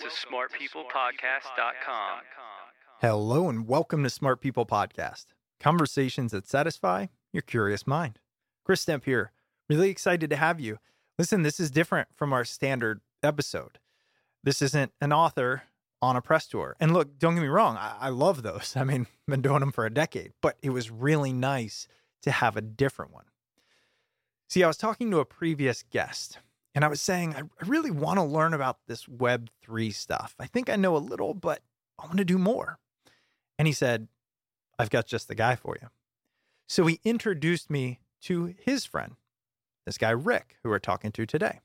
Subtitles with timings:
[0.00, 2.20] To smartpeoplepodcast.com.
[3.02, 5.26] Hello and welcome to Smart People Podcast.
[5.58, 8.18] Conversations that satisfy your curious mind.
[8.64, 9.32] Chris Stemp here.
[9.68, 10.78] Really excited to have you.
[11.18, 13.78] Listen, this is different from our standard episode.
[14.42, 15.64] This isn't an author
[16.00, 16.76] on a press tour.
[16.80, 18.72] And look, don't get me wrong, I, I love those.
[18.76, 21.86] I mean, been doing them for a decade, but it was really nice
[22.22, 23.26] to have a different one.
[24.48, 26.38] See, I was talking to a previous guest
[26.74, 30.34] and I was saying, I, really want to learn about this Web3 stuff.
[30.38, 31.62] I think I know a little, but
[31.98, 32.78] I want to do more.
[33.58, 34.08] And he said,
[34.78, 35.88] I've got just the guy for you.
[36.68, 39.16] So he introduced me to his friend,
[39.84, 41.60] this guy, Rick, who we're talking to today.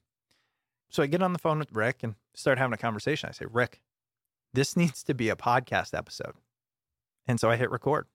[0.90, 3.30] So I get on the phone with Rick and start having a conversation.
[3.30, 3.82] I say, Rick,
[4.54, 6.34] this needs to be a podcast episode.
[7.28, 8.08] And so I hit record.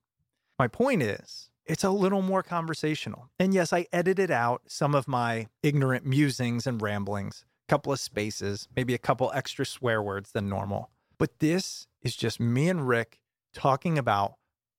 [0.59, 3.29] My point is, it's a little more conversational.
[3.39, 7.99] And yes, I edited out some of my ignorant musings and ramblings, a couple of
[8.01, 10.89] spaces, maybe a couple extra swear words than normal.
[11.17, 13.21] But this is just me and Rick
[13.53, 14.33] talking about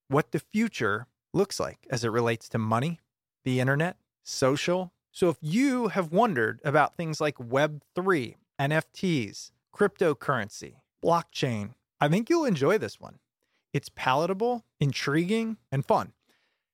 [0.08, 3.00] what the future looks like as it relates to money,
[3.42, 4.92] the internet, social.
[5.12, 11.70] So if you have wondered about things like Web3, NFTs, cryptocurrency, blockchain,
[12.02, 13.18] I think you'll enjoy this one.
[13.72, 16.12] It's palatable, intriguing, and fun.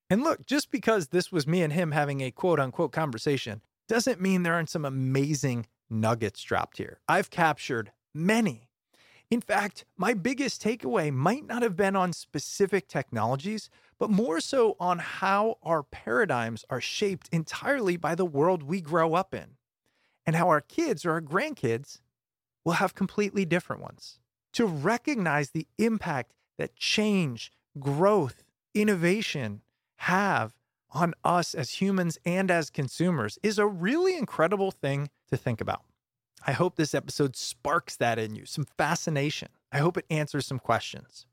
[0.09, 4.21] And look, just because this was me and him having a quote unquote conversation doesn't
[4.21, 6.99] mean there aren't some amazing nuggets dropped here.
[7.07, 8.69] I've captured many
[9.31, 13.69] in fact, my biggest takeaway might not have been on specific technologies,
[13.99, 19.13] but more so on how our paradigms are shaped entirely by the world we grow
[19.13, 19.57] up in,
[20.25, 21.99] and how our kids or our grandkids
[22.65, 24.19] will have completely different ones.
[24.53, 28.43] To recognize the impact that change, growth,
[28.73, 29.61] innovation
[29.99, 30.53] have
[30.91, 35.83] on us as humans and as consumers is a really incredible thing to think about.
[36.47, 39.49] I hope this episode sparks that in you, some fascination.
[39.71, 41.25] I hope it answers some questions.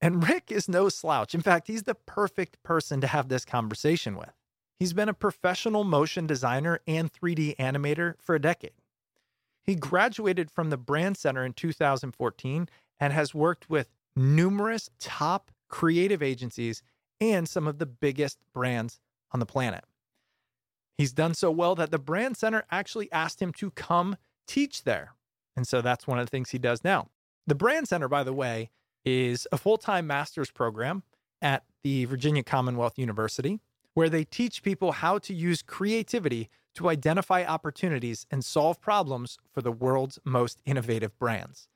[0.00, 1.34] And Rick is no slouch.
[1.34, 4.32] In fact, he's the perfect person to have this conversation with.
[4.78, 8.72] He's been a professional motion designer and 3D animator for a decade.
[9.62, 12.68] He graduated from the Brandcenter in 2014
[12.98, 16.82] and has worked with numerous top creative agencies
[17.32, 19.00] and some of the biggest brands
[19.32, 19.84] on the planet.
[20.96, 24.16] He's done so well that the Brandcenter actually asked him to come
[24.46, 25.14] teach there.
[25.56, 27.08] And so that's one of the things he does now.
[27.46, 28.70] The Brandcenter, by the way,
[29.04, 31.02] is a full time master's program
[31.42, 33.60] at the Virginia Commonwealth University
[33.94, 39.62] where they teach people how to use creativity to identify opportunities and solve problems for
[39.62, 41.68] the world's most innovative brands.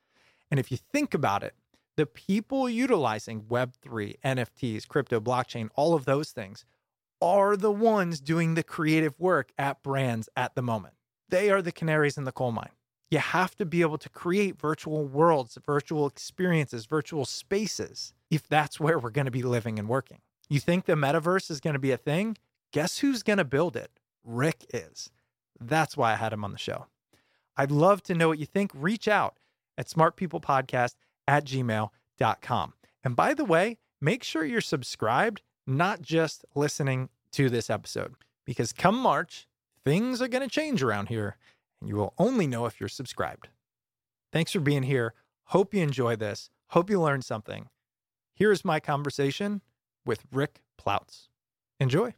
[0.51, 1.55] And if you think about it,
[1.99, 6.65] the people utilizing Web3, NFTs, crypto, blockchain, all of those things
[7.21, 10.95] are the ones doing the creative work at brands at the moment.
[11.29, 12.71] They are the canaries in the coal mine.
[13.11, 18.79] You have to be able to create virtual worlds, virtual experiences, virtual spaces, if that's
[18.79, 20.21] where we're going to be living and working.
[20.49, 22.37] You think the metaverse is going to be a thing?
[22.73, 23.91] Guess who's going to build it?
[24.23, 25.11] Rick is.
[25.59, 26.87] That's why I had him on the show.
[27.57, 28.71] I'd love to know what you think.
[28.73, 29.41] Reach out
[29.77, 30.95] at smartpeoplepodcast
[31.29, 32.73] at gmail.com.
[33.05, 38.15] And by the way, make sure you're subscribed, not just listening to this episode,
[38.45, 39.47] because come March,
[39.85, 41.37] things are going to change around here,
[41.81, 43.49] and you will only know if you're subscribed.
[44.33, 45.15] Thanks for being here.
[45.45, 46.51] Hope you enjoy this.
[46.71, 47.69] Hope you learned something.
[48.35, 49.63] Here's my conversation
[50.05, 51.29] with Rick Plautz.
[51.81, 52.15] Enjoy.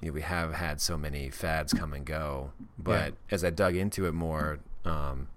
[0.00, 2.52] You know, we have had so many fads come and go.
[2.78, 5.28] But as I dug into it more, um,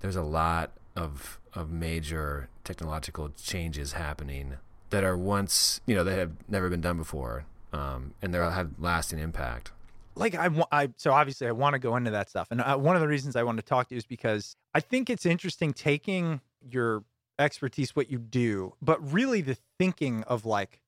[0.00, 4.56] there's a lot of of major technological changes happening
[4.90, 8.70] that are once you know that have never been done before, um, and they'll have
[8.78, 9.72] lasting impact.
[10.14, 12.94] like I, I so obviously I want to go into that stuff, and uh, one
[12.94, 15.72] of the reasons I want to talk to you is because I think it's interesting
[15.72, 17.02] taking your
[17.38, 20.80] expertise, what you do, but really the thinking of like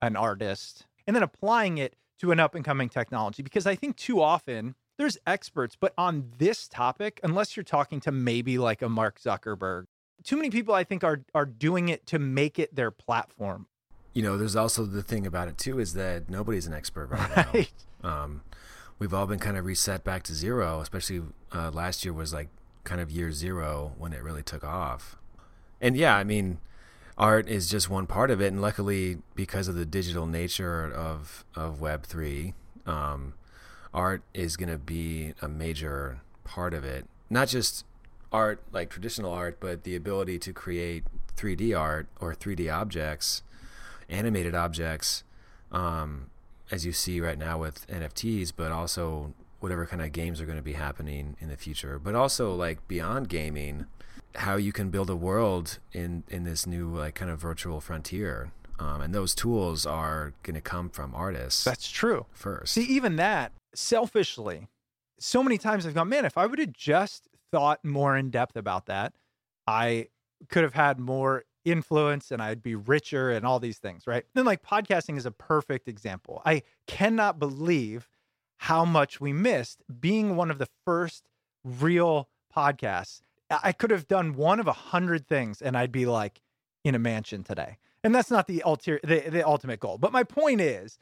[0.00, 3.42] an artist, and then applying it to an up and coming technology.
[3.42, 8.12] Because I think too often there's experts, but on this topic, unless you're talking to
[8.12, 9.84] maybe like a Mark Zuckerberg,
[10.22, 13.66] too many people I think are are doing it to make it their platform.
[14.12, 17.68] You know, there's also the thing about it too is that nobody's an expert right
[18.02, 18.10] now.
[18.22, 18.42] Um,
[18.98, 20.80] we've all been kind of reset back to zero.
[20.80, 21.22] Especially
[21.52, 22.48] uh, last year was like
[22.84, 25.16] kind of year zero when it really took off.
[25.80, 26.58] And yeah, I mean,
[27.16, 31.44] art is just one part of it, and luckily because of the digital nature of
[31.54, 32.54] of Web three,
[32.86, 33.34] um,
[33.92, 37.06] art is going to be a major part of it.
[37.30, 37.84] Not just
[38.32, 41.04] art like traditional art, but the ability to create
[41.36, 43.42] 3D art or 3D objects,
[44.08, 45.22] animated objects,
[45.70, 46.30] um,
[46.70, 50.58] as you see right now with NFTs, but also whatever kind of games are going
[50.58, 51.98] to be happening in the future.
[51.98, 53.86] But also like beyond gaming,
[54.36, 58.52] how you can build a world in in this new like kind of virtual frontier.
[58.78, 62.26] Um, and those tools are going to come from artists That's true.
[62.32, 62.72] first.
[62.72, 64.66] See, even that, selfishly,
[65.20, 68.56] so many times I've gone, man, if I would have just thought more in depth
[68.56, 69.12] about that,
[69.68, 70.08] I
[70.48, 74.24] could have had more influence and I'd be richer and all these things, right?
[74.34, 76.42] Then, like, podcasting is a perfect example.
[76.44, 78.08] I cannot believe
[78.58, 81.28] how much we missed being one of the first
[81.64, 83.20] real podcasts.
[83.62, 86.40] I could have done one of a hundred things and I'd be like
[86.84, 87.78] in a mansion today.
[88.02, 89.98] And that's not the ulterior, the, the ultimate goal.
[89.98, 90.98] But my point is,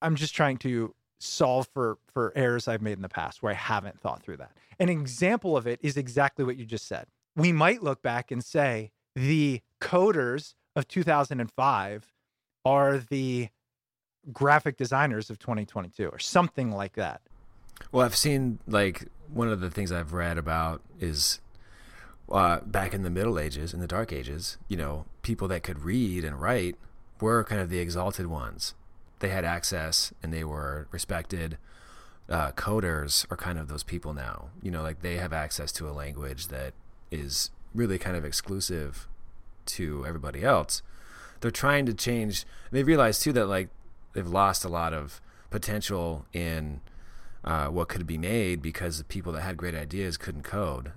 [0.00, 3.56] I'm just trying to solve for for errors I've made in the past where I
[3.56, 4.52] haven't thought through that.
[4.78, 7.06] An example of it is exactly what you just said.
[7.34, 12.12] We might look back and say the coders of 2005
[12.64, 13.48] are the
[14.32, 17.22] graphic designers of 2022 or something like that.
[17.92, 21.40] Well, I've seen like one of the things I've read about is
[22.30, 25.80] uh, back in the Middle Ages, in the Dark Ages, you know, people that could
[25.80, 26.76] read and write
[27.20, 28.74] were kind of the exalted ones.
[29.20, 31.58] They had access and they were respected.
[32.28, 34.50] Uh, coders are kind of those people now.
[34.62, 36.74] You know, like they have access to a language that
[37.10, 39.08] is really kind of exclusive
[39.66, 40.82] to everybody else.
[41.40, 42.44] They're trying to change.
[42.70, 43.68] They realize too that like
[44.14, 46.80] they've lost a lot of potential in
[47.44, 50.92] uh, what could be made because the people that had great ideas couldn't code.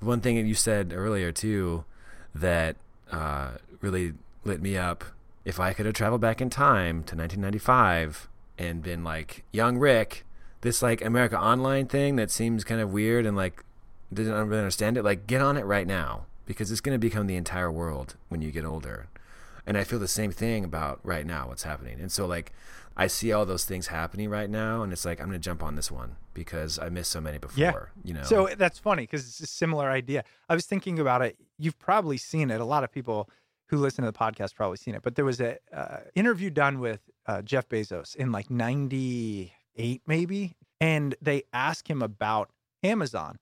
[0.00, 1.84] One thing that you said earlier too
[2.34, 2.76] that
[3.10, 5.04] uh, really lit me up.
[5.44, 10.24] If I could have traveled back in time to 1995 and been like young Rick,
[10.62, 13.62] this like America Online thing that seems kind of weird and like
[14.12, 17.26] didn't really understand it, like get on it right now because it's going to become
[17.26, 19.08] the entire world when you get older.
[19.66, 22.00] And I feel the same thing about right now what's happening.
[22.00, 22.52] And so like
[22.96, 25.62] I see all those things happening right now and it's like I'm going to jump
[25.62, 27.72] on this one because I missed so many before, Yeah.
[28.04, 28.22] you know.
[28.22, 30.24] So that's funny because it's a similar idea.
[30.48, 31.36] I was thinking about it.
[31.58, 32.60] You've probably seen it.
[32.60, 33.28] A lot of people
[33.68, 35.02] who listen to the podcast probably seen it.
[35.02, 40.56] But there was a uh, interview done with uh, Jeff Bezos in like '98, maybe,
[40.80, 42.50] and they ask him about
[42.82, 43.38] Amazon.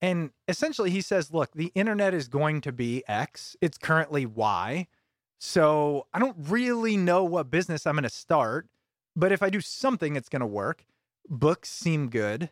[0.00, 3.56] And essentially, he says, "Look, the internet is going to be X.
[3.60, 4.86] It's currently Y.
[5.40, 8.66] So I don't really know what business I'm going to start,
[9.18, 10.84] but if I do something, it's going to work.
[11.28, 12.50] Books seem good,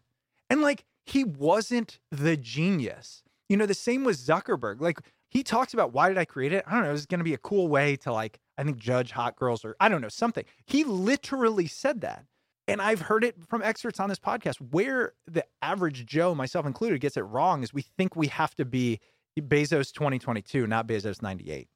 [0.51, 3.23] and like he wasn't the genius.
[3.49, 4.81] You know, the same with Zuckerberg.
[4.81, 6.65] Like he talks about why did I create it?
[6.67, 6.89] I don't know.
[6.89, 9.65] It was going to be a cool way to like, I think, judge hot girls
[9.65, 10.45] or I don't know, something.
[10.67, 12.25] He literally said that.
[12.69, 17.01] And I've heard it from experts on this podcast where the average Joe, myself included,
[17.01, 18.99] gets it wrong is we think we have to be
[19.39, 21.69] Bezos 2022, not Bezos 98.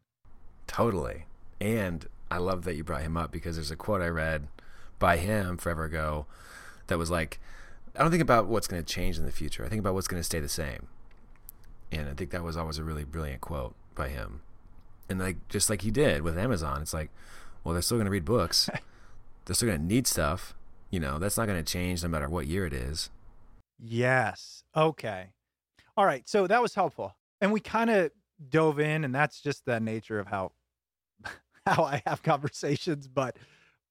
[0.66, 1.26] Totally.
[1.60, 4.48] And I love that you brought him up because there's a quote I read
[5.00, 6.26] by him forever ago
[6.86, 7.40] that was like,
[7.96, 9.64] I don't think about what's going to change in the future.
[9.64, 10.86] I think about what's going to stay the same.
[11.90, 14.42] And I think that was always a really brilliant quote by him.
[15.08, 17.10] And like just like he did with Amazon, it's like,
[17.64, 18.70] well, they're still going to read books.
[19.44, 20.54] they're still going to need stuff.
[20.90, 23.10] You know, that's not going to change no matter what year it is.
[23.78, 24.62] Yes.
[24.76, 25.30] Okay.
[25.96, 26.28] All right.
[26.28, 27.16] So that was helpful.
[27.40, 28.12] And we kind of
[28.48, 30.52] dove in and that's just the nature of how
[31.66, 33.36] how I have conversations, but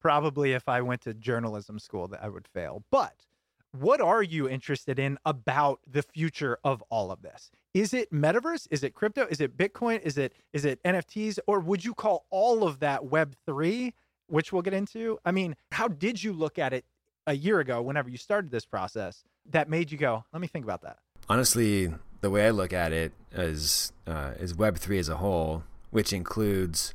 [0.00, 2.84] probably if I went to journalism school that I would fail.
[2.90, 3.26] But
[3.72, 7.50] what are you interested in about the future of all of this?
[7.72, 8.66] Is it metaverse?
[8.70, 9.26] Is it crypto?
[9.30, 10.00] Is it Bitcoin?
[10.02, 13.94] Is it is it NFTs or would you call all of that web 3,
[14.26, 15.18] which we'll get into?
[15.24, 16.84] I mean, how did you look at it
[17.26, 20.64] a year ago whenever you started this process that made you go, "Let me think
[20.64, 21.92] about that." Honestly,
[22.22, 26.12] the way I look at it is uh, is Web three as a whole, which
[26.12, 26.92] includes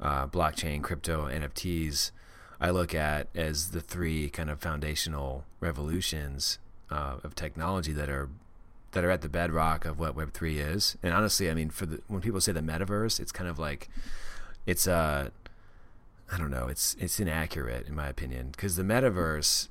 [0.00, 2.10] uh, blockchain, crypto, NFTs.
[2.60, 6.58] I look at as the three kind of foundational revolutions
[6.90, 8.28] uh, of technology that are
[8.92, 10.96] that are at the bedrock of what Web three is.
[11.02, 13.88] And honestly, I mean, for the when people say the metaverse, it's kind of like
[14.66, 15.30] it's uh
[16.32, 19.68] I don't know, it's it's inaccurate in my opinion because the metaverse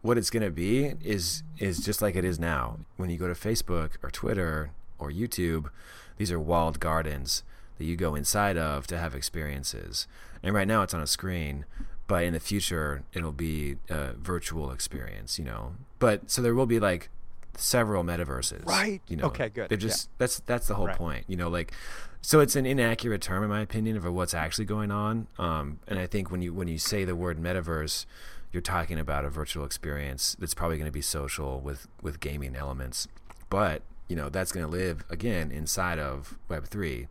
[0.00, 2.78] what it's going to be is is just like it is now.
[2.96, 5.70] When you go to Facebook or Twitter or YouTube,
[6.16, 7.42] these are walled gardens
[7.78, 10.06] that you go inside of to have experiences.
[10.42, 11.64] And right now it's on a screen,
[12.08, 15.74] but in the future it'll be a virtual experience, you know.
[16.00, 17.08] But so there will be like
[17.56, 18.64] several metaverses.
[18.66, 19.00] Right.
[19.08, 19.24] You know.
[19.26, 19.68] Okay, good.
[19.68, 20.96] They're just that's that's the whole Right.
[20.96, 21.24] point.
[21.28, 21.72] You know, like
[22.20, 25.28] so it's an inaccurate term in my opinion of what's actually going on.
[25.38, 28.06] Um, and I think when you when you say the word metaverse,
[28.52, 32.56] you're talking about a virtual experience that's probably going to be social with with gaming
[32.56, 33.06] elements.
[33.50, 37.08] But you know that's going to live again inside of Web three.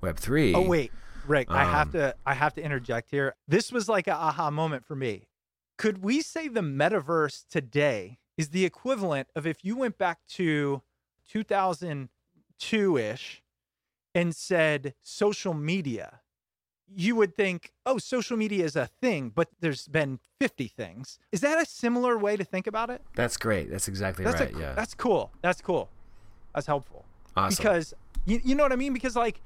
[0.00, 0.54] Web three.
[0.54, 0.92] Oh wait,
[1.28, 3.34] Rick, I have Um, to I have to interject here.
[3.48, 5.28] This was like a aha moment for me.
[5.78, 10.82] Could we say the metaverse today is the equivalent of if you went back to
[12.60, 13.40] 2002ish
[14.14, 16.20] and said social media?
[16.88, 21.40] You would think, "Oh, social media is a thing, but there's been 50 things." Is
[21.40, 23.02] that a similar way to think about it?
[23.16, 23.70] That's great.
[23.70, 24.54] That's exactly That's right.
[24.54, 24.72] a, yeah.
[24.74, 25.32] That's cool.
[25.42, 25.90] That's cool.
[26.54, 27.04] That's helpful
[27.36, 27.56] awesome.
[27.62, 27.92] because
[28.24, 28.92] you, you know what I mean?
[28.94, 29.42] Because like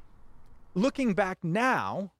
[0.74, 2.12] looking back now,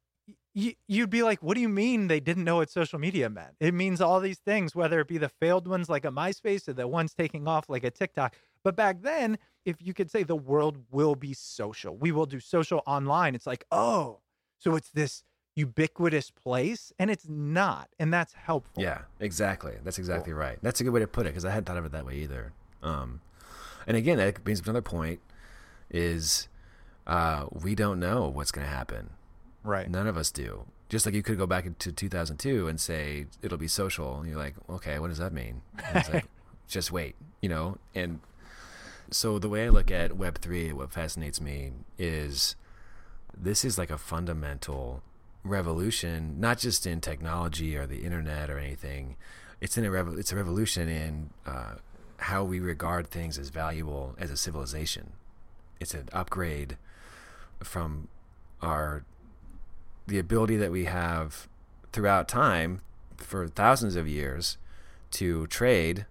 [0.55, 3.55] y- you'd be like, what do you mean they didn't know what social media meant?
[3.61, 6.73] It means all these things, whether it be the failed ones like a MySpace or
[6.73, 8.35] the ones taking off like a TikTok.
[8.63, 12.41] But back then, if you could say the world will be social, we will do
[12.41, 13.35] social online.
[13.35, 14.19] It's like, oh,
[14.59, 15.23] so it's this
[15.57, 18.83] ubiquitous place, and it's not, and that's helpful.
[18.83, 19.75] Yeah, exactly.
[19.83, 20.59] That's exactly right.
[20.63, 22.17] That's a good way to put it because I hadn't thought of it that way
[22.17, 22.53] either.
[22.83, 23.21] Um,
[23.87, 25.21] and again, that brings up another point:
[25.91, 26.49] is
[27.07, 29.11] uh, we don't know what's going to happen.
[29.63, 29.91] Right.
[29.91, 30.65] None of us do.
[30.89, 34.39] Just like you could go back into 2002 and say it'll be social, and you're
[34.39, 35.63] like, okay, what does that mean?
[35.95, 36.27] Like,
[36.69, 37.79] just wait, you know.
[37.95, 38.21] And
[39.11, 42.57] so the way I look at Web three, what fascinates me is
[43.37, 45.03] this is like a fundamental
[45.45, 49.17] revolution, not just in technology or the internet or anything.
[49.61, 51.75] It's in a revo- it's a revolution in uh,
[52.19, 55.13] how we regard things as valuable as a civilization.
[55.79, 56.77] It's an upgrade
[57.63, 58.09] from
[58.63, 59.05] our
[60.07, 61.49] the ability that we have
[61.93, 62.81] throughout time
[63.17, 64.59] for thousands of years
[65.11, 66.07] to trade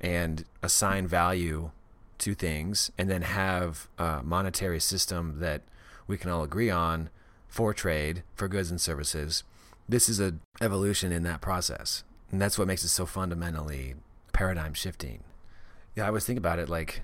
[0.00, 1.70] and assign value
[2.18, 5.62] to things and then have a monetary system that
[6.06, 7.10] we can all agree on
[7.48, 9.44] for trade for goods and services
[9.90, 12.04] this is a evolution in that process.
[12.30, 13.96] And that's what makes it so fundamentally
[14.32, 15.24] paradigm shifting.
[15.96, 17.02] Yeah i always think about it like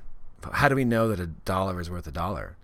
[0.53, 2.57] how do we know that a dollar is worth a dollar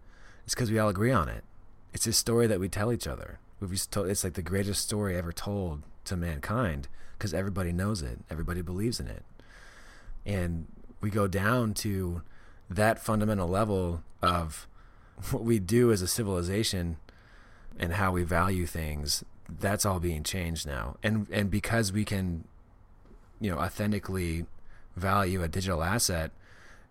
[0.45, 1.45] it's because we all agree on it.
[1.93, 3.39] It's a story that we tell each other.
[3.61, 8.19] We've told, it's like the greatest story ever told to mankind because everybody knows it.
[8.31, 9.23] Everybody believes in it.
[10.27, 10.67] And
[11.01, 12.23] we go down to
[12.69, 14.67] that fundamental level of
[15.31, 16.97] what we do as a civilization
[17.79, 19.25] and how we value things
[19.61, 20.97] that's all being changed now.
[21.03, 22.45] And and because we can
[23.41, 24.47] you know authentically
[24.97, 26.31] value a digital asset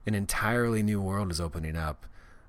[0.05, 2.05] an entirely new world is opening up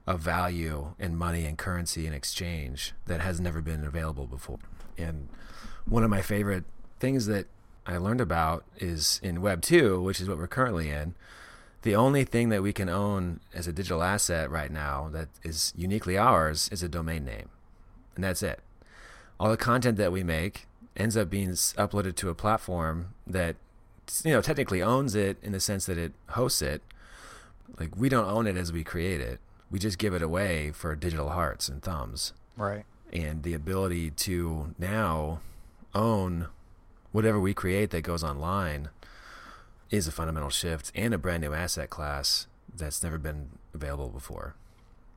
[0.06, 4.58] of value and money and currency and exchange that has never been available before
[4.98, 5.28] and
[5.84, 6.64] one of my favorite
[7.00, 7.46] things that
[7.86, 11.14] I learned about is in Web 2, which is what we're currently in,
[11.82, 15.72] The only thing that we can own as a digital asset right now that is
[15.76, 17.48] uniquely ours is a domain name.
[18.14, 18.60] And that's it.
[19.40, 20.66] All the content that we make
[20.96, 23.56] ends up being uploaded to a platform that
[24.24, 26.82] you know technically owns it in the sense that it hosts it.
[27.80, 29.40] Like we don't own it as we create it.
[29.72, 32.84] We just give it away for digital hearts and thumbs Right.
[33.12, 35.40] and the ability to now
[35.94, 36.46] own
[37.10, 38.90] whatever we create that goes online
[39.90, 44.54] is a fundamental shift and a brand new asset class that's never been available before.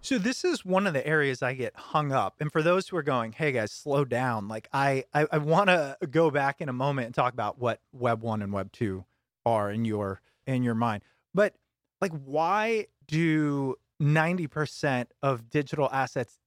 [0.01, 2.35] So this is one of the areas I get hung up.
[2.39, 4.47] And for those who are going, hey guys, slow down.
[4.47, 7.79] Like I I, I want to go back in a moment and talk about what
[7.91, 9.05] Web one and Web two
[9.45, 11.03] are in your in your mind.
[11.33, 11.55] But
[12.01, 16.37] like why do 90% of digital assets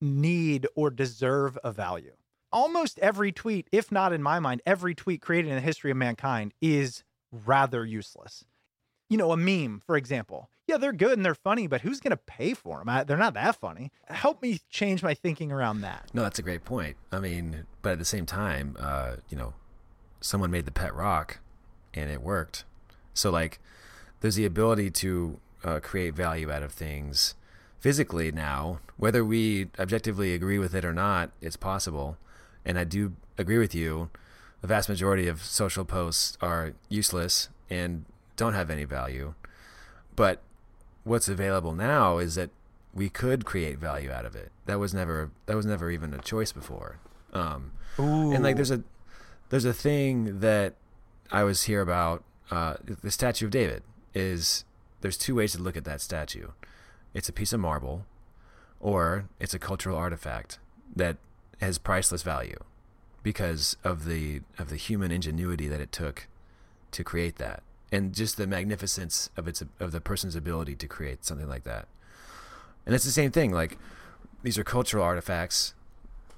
[0.00, 2.12] need or deserve a value?
[2.52, 5.96] Almost every tweet, if not in my mind, every tweet created in the history of
[5.96, 8.44] mankind is rather useless.
[9.08, 10.50] You know, a meme, for example.
[10.66, 12.88] Yeah, they're good and they're funny, but who's going to pay for them?
[12.88, 13.90] I, they're not that funny.
[14.06, 16.10] Help me change my thinking around that.
[16.12, 16.96] No, that's a great point.
[17.10, 19.54] I mean, but at the same time, uh, you know,
[20.20, 21.40] someone made the pet rock
[21.94, 22.64] and it worked.
[23.14, 23.58] So like
[24.20, 27.34] there's the ability to uh, create value out of things
[27.80, 32.18] physically now, whether we objectively agree with it or not, it's possible.
[32.64, 34.10] And I do agree with you.
[34.60, 38.04] The vast majority of social posts are useless and
[38.36, 39.34] don't have any value.
[40.14, 40.42] But
[41.04, 42.50] what's available now is that
[42.92, 44.50] we could create value out of it.
[44.66, 46.98] That was never that was never even a choice before.
[47.32, 47.72] Um,
[48.34, 48.82] and like there's a
[49.48, 50.74] there's a thing that
[51.32, 54.64] I was here about uh, the statue of David is
[55.00, 56.48] there's two ways to look at that statue.
[57.14, 58.06] It's a piece of marble
[58.80, 60.58] or it's a cultural artifact
[60.94, 61.16] that
[61.60, 62.58] has priceless value
[63.22, 66.26] because of the of the human ingenuity that it took
[66.90, 71.24] to create that and just the magnificence of its of the person's ability to create
[71.24, 71.86] something like that.
[72.86, 73.78] And it's the same thing like
[74.42, 75.74] these are cultural artifacts,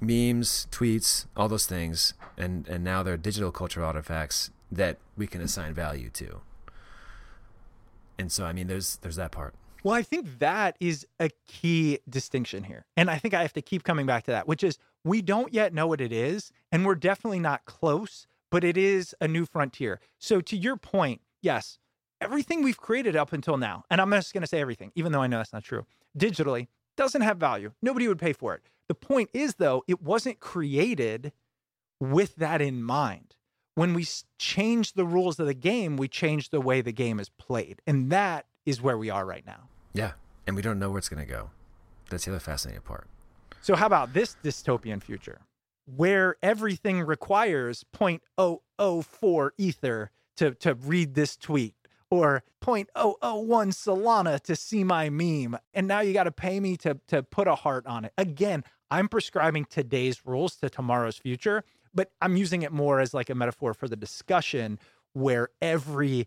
[0.00, 5.40] memes, tweets, all those things and and now they're digital cultural artifacts that we can
[5.40, 6.40] assign value to.
[8.18, 9.54] And so I mean there's there's that part.
[9.84, 12.86] Well, I think that is a key distinction here.
[12.96, 15.52] And I think I have to keep coming back to that, which is we don't
[15.52, 19.44] yet know what it is, and we're definitely not close, but it is a new
[19.44, 20.00] frontier.
[20.18, 21.78] So, to your point, yes,
[22.20, 25.22] everything we've created up until now, and I'm just going to say everything, even though
[25.22, 25.84] I know that's not true,
[26.16, 27.72] digitally doesn't have value.
[27.82, 28.62] Nobody would pay for it.
[28.88, 31.32] The point is, though, it wasn't created
[31.98, 33.34] with that in mind.
[33.74, 34.06] When we
[34.38, 37.80] change the rules of the game, we change the way the game is played.
[37.86, 39.68] And that is where we are right now.
[39.94, 40.12] Yeah.
[40.46, 41.50] And we don't know where it's going to go.
[42.10, 43.06] That's the other fascinating part.
[43.62, 45.40] So how about this dystopian future
[45.84, 51.74] where everything requires 0.004 ether to, to read this tweet
[52.10, 55.56] or 0.001 Solana to see my meme.
[55.74, 58.12] And now you got to pay me to, to put a heart on it.
[58.18, 63.30] Again, I'm prescribing today's rules to tomorrow's future, but I'm using it more as like
[63.30, 64.78] a metaphor for the discussion
[65.12, 66.26] where every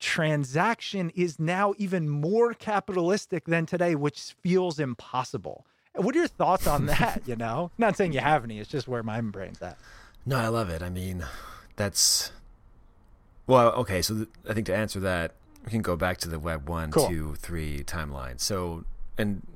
[0.00, 5.66] transaction is now even more capitalistic than today, which feels impossible.
[5.94, 7.22] What are your thoughts on that?
[7.26, 9.78] You know, not saying you have any, it's just where my brain's at.
[10.26, 10.82] No, I love it.
[10.82, 11.24] I mean,
[11.76, 12.32] that's
[13.46, 14.02] well, okay.
[14.02, 15.32] So th- I think to answer that,
[15.64, 17.08] we can go back to the Web one, Cool.
[17.08, 18.40] two, three timeline.
[18.40, 18.84] So,
[19.16, 19.46] and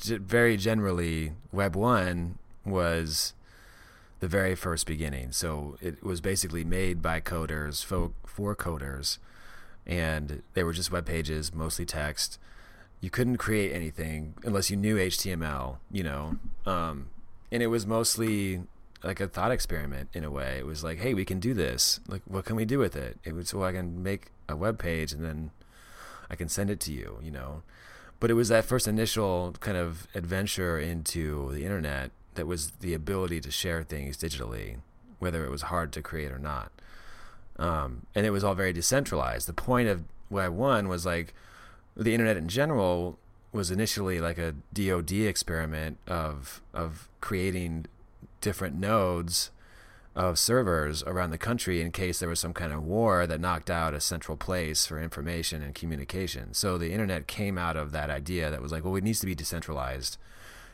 [0.00, 3.34] very generally, Web one was
[4.20, 5.32] the very first beginning.
[5.32, 9.18] So it was basically made by coders fo- for coders,
[9.86, 12.38] and they were just web pages, mostly text.
[13.00, 16.36] You couldn't create anything unless you knew HTML, you know.
[16.66, 17.10] Um,
[17.52, 18.62] and it was mostly
[19.04, 20.58] like a thought experiment in a way.
[20.58, 22.00] It was like, hey, we can do this.
[22.08, 23.18] Like, what can we do with it?
[23.24, 25.52] It was so I can make a web page and then
[26.28, 27.62] I can send it to you, you know.
[28.20, 32.94] But it was that first initial kind of adventure into the internet that was the
[32.94, 34.76] ability to share things digitally,
[35.18, 36.70] whether it was hard to create or not.
[37.58, 39.48] Um, and it was all very decentralized.
[39.48, 41.34] The point of Web One was like
[41.96, 43.18] the internet in general
[43.52, 47.86] was initially like a DoD experiment of of creating
[48.40, 49.50] different nodes
[50.14, 53.70] of servers around the country in case there was some kind of war that knocked
[53.70, 56.54] out a central place for information and communication.
[56.54, 59.26] So the internet came out of that idea that was like, well, it needs to
[59.26, 60.18] be decentralized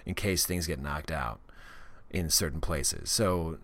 [0.04, 1.40] in case things get knocked out
[2.14, 3.10] in certain places.
[3.10, 3.58] So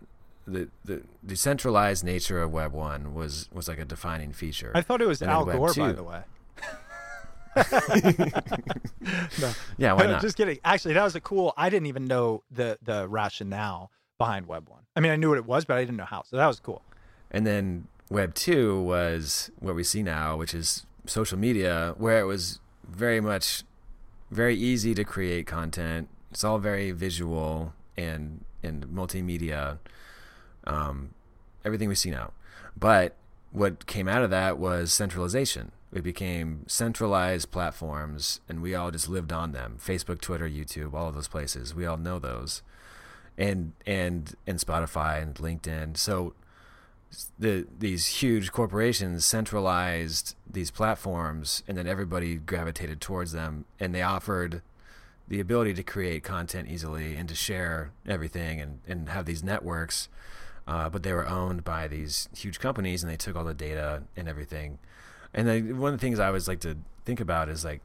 [0.45, 4.71] the the decentralized nature of Web one was was like a defining feature.
[4.75, 6.21] I thought it was And Al Gore, by the way.
[9.77, 10.21] yeah, why not?
[10.21, 10.59] Just kidding.
[10.63, 11.53] Actually, that was a cool.
[11.57, 14.81] I didn't even know the the rationale behind Web one.
[14.95, 16.23] I mean, I knew what it was, but I didn't know how.
[16.23, 16.81] So that was cool.
[17.31, 22.25] And then Web 2 was what we see now, which is social media where it
[22.25, 23.63] was very much
[24.29, 26.09] very easy to create content.
[26.29, 29.79] It's all very visual and and multimedia.
[30.65, 31.13] Um,
[31.65, 32.33] everything we see now,
[32.77, 33.15] but
[33.51, 35.71] what came out of that was centralization.
[35.93, 39.77] It became centralized platforms, and we all just lived on them.
[39.77, 41.75] Facebook, Twitter, YouTube, all of those places.
[41.75, 42.61] We all know those,
[43.37, 45.97] and and and Spotify and LinkedIn.
[45.97, 46.33] So
[47.37, 54.01] the these huge corporations centralized these platforms, and then everybody gravitated towards them, and they
[54.01, 54.61] offered
[55.31, 60.09] the ability to create content easily and to share everything and, and have these networks.
[60.67, 64.03] Uh, but they were owned by these huge companies, and they took all the data
[64.17, 64.77] and everything.
[65.33, 67.79] And then one of the things I always like to think about is like,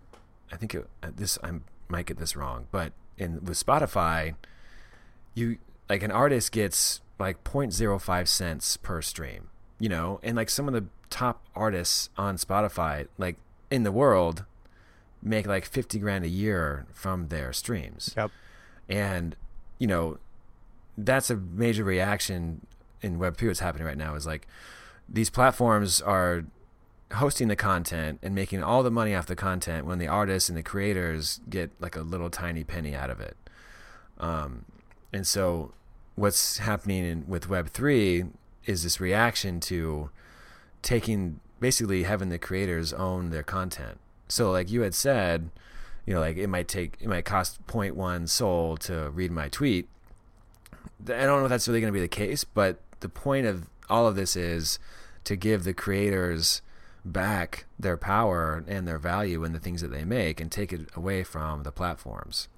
[0.50, 1.52] I think it, uh, this I
[1.88, 4.34] might get this wrong, but in with Spotify,
[5.34, 10.66] you like an artist gets like 0.05 cents per stream, you know, and like some
[10.66, 13.36] of the top artists on Spotify, like
[13.70, 14.44] in the world,
[15.26, 18.14] make like 50 grand a year from their streams.
[18.16, 18.30] Yep.
[18.88, 19.36] And,
[19.78, 20.18] you know,
[20.96, 22.66] that's a major reaction
[23.02, 24.46] in Web3 what's happening right now is like
[25.08, 26.44] these platforms are
[27.14, 30.56] hosting the content and making all the money off the content when the artists and
[30.56, 33.36] the creators get like a little tiny penny out of it.
[34.18, 34.64] Um,
[35.12, 35.72] and so
[36.14, 38.30] what's happening in, with Web3
[38.64, 40.10] is this reaction to
[40.82, 43.98] taking basically having the creators own their content.
[44.28, 45.50] So like you had said,
[46.06, 49.88] you know, like it might take it might cost 0.1 Sol to read my tweet.
[51.04, 53.68] I don't know if that's really going to be the case, but the point of
[53.88, 54.78] all of this is
[55.24, 56.62] to give the creators
[57.04, 60.88] back their power and their value in the things that they make and take it
[60.96, 62.48] away from the platforms.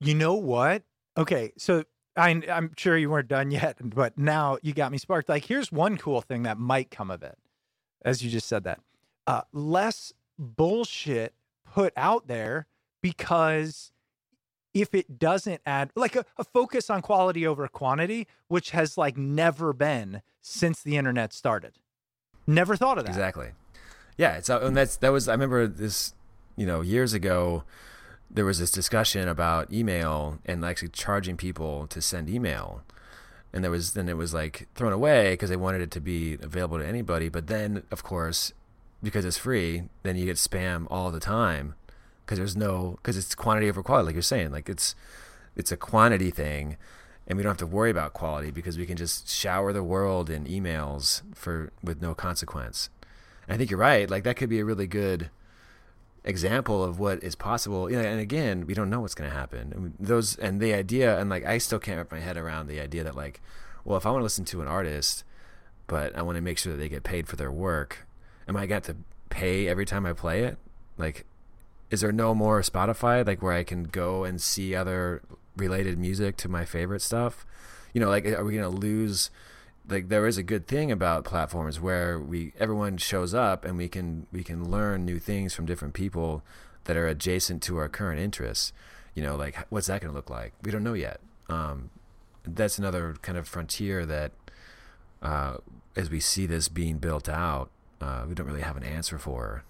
[0.00, 0.82] You know what?
[1.16, 1.84] Okay, so
[2.16, 5.28] I, I'm sure you weren't done yet, but now you got me sparked.
[5.28, 7.38] Like, here's one cool thing that might come of it,
[8.04, 8.80] as you just said that.
[9.26, 12.66] Uh, less bullshit put out there
[13.02, 13.92] because
[14.74, 19.16] if it doesn't add like a, a, focus on quality over quantity, which has like
[19.16, 21.78] never been since the internet started.
[22.46, 23.10] Never thought of that.
[23.10, 23.52] Exactly.
[24.18, 26.14] Yeah, it's uh, and that's that was I remember this,
[26.56, 27.64] you know, years ago
[28.30, 32.82] there was this discussion about email and actually charging people to send email.
[33.52, 36.34] And there was then it was like thrown away because they wanted it to be
[36.34, 38.52] available to anybody, but then of course
[39.06, 41.74] because it's free, then you get spam all the time
[42.26, 44.94] because there's no because it's quantity over quality like you're saying like it's
[45.54, 46.76] it's a quantity thing
[47.26, 50.28] and we don't have to worry about quality because we can just shower the world
[50.28, 52.90] in emails for with no consequence.
[53.48, 55.30] And i think you're right like that could be a really good
[56.24, 57.88] example of what is possible.
[57.88, 59.72] You know, and again we don't know what's going to happen.
[59.74, 62.66] I mean, those and the idea and like i still can't wrap my head around
[62.66, 63.40] the idea that like
[63.84, 65.22] well if i want to listen to an artist
[65.86, 68.05] but i want to make sure that they get paid for their work
[68.48, 68.96] am i got to
[69.30, 70.56] pay every time i play it
[70.98, 71.24] like
[71.90, 75.22] is there no more Spotify like where I can go and see other
[75.56, 77.46] related music to my favorite stuff?
[77.92, 79.30] You know, like are we gonna lose?
[79.88, 83.88] Like there is a good thing about platforms where we everyone shows up and we
[83.88, 86.42] can we can learn new things from different people
[86.84, 88.72] that are adjacent to our current interests.
[89.14, 90.54] You know, like what's that gonna look like?
[90.62, 91.20] We don't know yet.
[91.48, 91.90] Um,
[92.44, 94.32] that's another kind of frontier that
[95.22, 95.58] uh,
[95.94, 99.64] as we see this being built out, uh, we don't really have an answer for.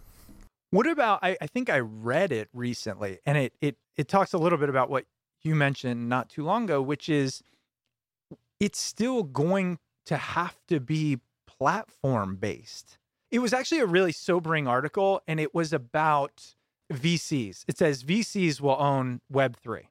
[0.70, 4.38] What about I, I think I read it recently and it it it talks a
[4.38, 5.04] little bit about what
[5.42, 7.42] you mentioned not too long ago, which is
[8.58, 12.98] it's still going to have to be platform based.
[13.30, 16.54] It was actually a really sobering article and it was about
[16.92, 17.64] VCs.
[17.66, 19.84] It says VCs will own Web3.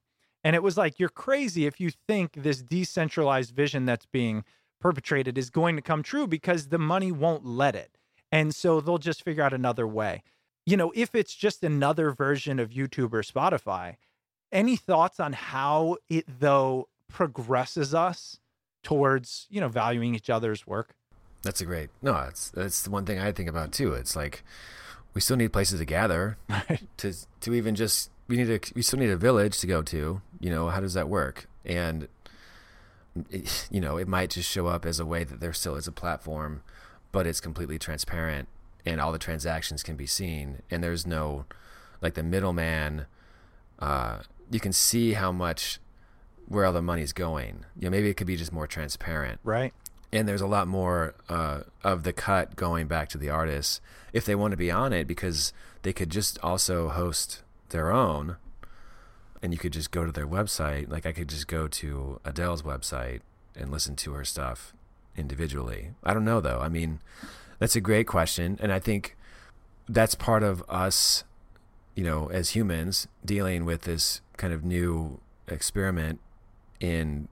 [0.43, 4.43] And it was like, you're crazy if you think this decentralized vision that's being
[4.79, 7.94] perpetrated is going to come true because the money won't let it.
[8.35, 10.23] And so they'll just figure out another way
[10.65, 13.97] you know, if it's just another version of YouTube or Spotify,
[14.51, 18.39] any thoughts on how it though progresses us
[18.83, 20.95] towards, you know, valuing each other's work?
[21.43, 21.89] That's a great.
[22.01, 23.93] No, it's that's the one thing I think about too.
[23.93, 24.43] It's like
[25.13, 26.87] we still need places to gather right.
[26.97, 30.21] to to even just we need a we still need a village to go to.
[30.39, 31.47] You know, how does that work?
[31.63, 32.07] And
[33.29, 35.87] it, you know, it might just show up as a way that there still is
[35.87, 36.63] a platform,
[37.15, 38.45] but it's completely transparent
[38.85, 40.61] and all the transactions can be seen.
[40.69, 41.45] And there's no
[42.01, 43.05] like the middleman
[43.79, 44.17] uh,
[44.51, 45.79] you can see how much
[46.49, 47.63] where all the money's going.
[47.79, 49.39] You know maybe it could be just more transparent.
[49.45, 49.73] Right.
[50.11, 53.79] And there's a lot more uh, of the cut going back to the artists
[54.11, 58.35] if they want to be on it because they could just also host their own
[59.41, 60.89] and you could just go to their website.
[60.89, 63.21] Like i could just go to adele's website
[63.55, 64.74] and listen to her stuff
[65.17, 66.99] individually i don't know though i mean
[67.59, 69.15] that's a great question, and I think
[69.87, 71.23] that's part of us,
[71.95, 76.19] you know, as humans dealing with this kind of new experiment
[76.79, 77.27] in,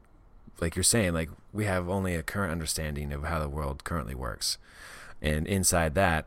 [0.62, 4.16] like you're saying, like we have only a current understanding of how the world currently
[4.16, 4.58] works.
[5.22, 6.26] And inside that,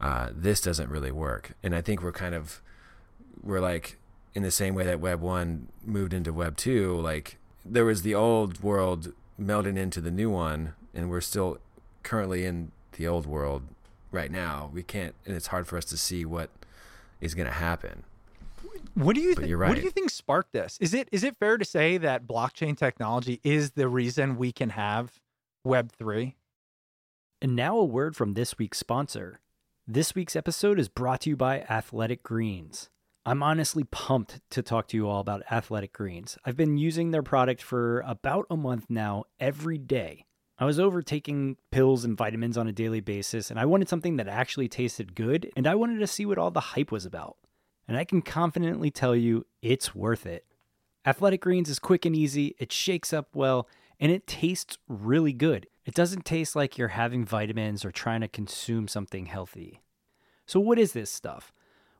[0.00, 1.52] uh, this doesn't really work.
[1.62, 2.60] And I think we're kind of,
[3.42, 3.98] we're like,
[4.34, 8.14] in the same way that Web 1 moved into Web 2, like there was the
[8.14, 11.58] old world melding into the new one, and we're still
[12.02, 13.62] currently in the old world
[14.10, 14.70] right now.
[14.72, 16.50] We can't, and it's hard for us to see what
[17.20, 18.04] is going to happen.
[18.94, 19.50] What do you But think?
[19.50, 20.78] you're What do you think sparked this?
[20.80, 24.70] Is it is it fair to say that blockchain technology is the reason we can
[24.70, 25.20] have
[25.64, 26.36] Web three?
[27.40, 29.40] And now a word from this week's sponsor.
[29.86, 32.90] This week's episode is brought to you by Athletic Greens.
[33.24, 36.36] I'm honestly pumped to talk to you all about Athletic Greens.
[36.44, 40.24] I've been using their product for about a month now, every day.
[40.58, 44.26] I was overtaking pills and vitamins on a daily basis, and I wanted something that
[44.26, 47.36] actually tasted good, and I wanted to see what all the hype was about.
[47.86, 50.44] And I can confidently tell you it's worth it.
[51.06, 53.68] Athletic Greens is quick and easy, it shakes up well,
[54.00, 55.68] and it tastes really good.
[55.84, 59.80] It doesn't taste like you're having vitamins or trying to consume something healthy.
[60.44, 61.52] So, what is this stuff?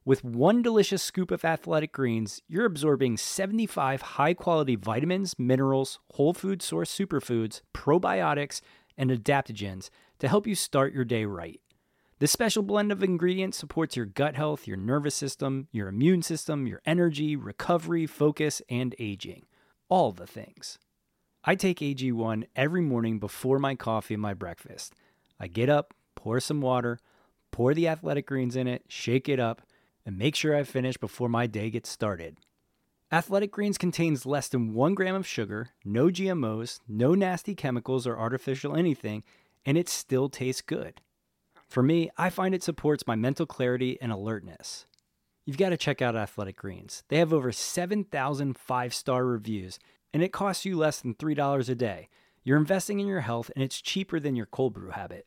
[0.09, 6.33] With one delicious scoop of athletic greens, you're absorbing 75 high quality vitamins, minerals, whole
[6.33, 8.63] food source superfoods, probiotics,
[8.97, 9.91] and adaptogens
[10.21, 11.61] to help you start your day right.
[12.21, 16.67] This special blend of ingredients supports your gut health, your nervous system, your immune system,
[16.67, 19.45] your energy, recovery, focus, and aging.
[19.91, 20.79] All the things.
[21.45, 24.95] I take AG1 every morning before my coffee and my breakfast.
[25.39, 26.99] I get up, pour some water,
[27.51, 29.61] pour the athletic greens in it, shake it up,
[30.09, 32.39] and make sure I finish before my day gets started.
[33.13, 38.19] Athletic Greens contains less than one gram of sugar, no GMOs, no nasty chemicals or
[38.19, 39.23] artificial anything,
[39.67, 41.03] and it still tastes good.
[41.69, 44.87] For me, I find it supports my mental clarity and alertness.
[45.45, 47.05] You've got to check out Athletic Greens.
[47.09, 49.79] They have over 7,000 five star reviews,
[50.15, 52.09] and it costs you less than $3 a day.
[52.45, 55.27] You're investing in your health, and it's cheaper than your cold brew habit.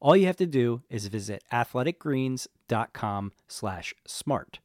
[0.00, 4.60] All you have to do is visit athleticgreens.com slash smart.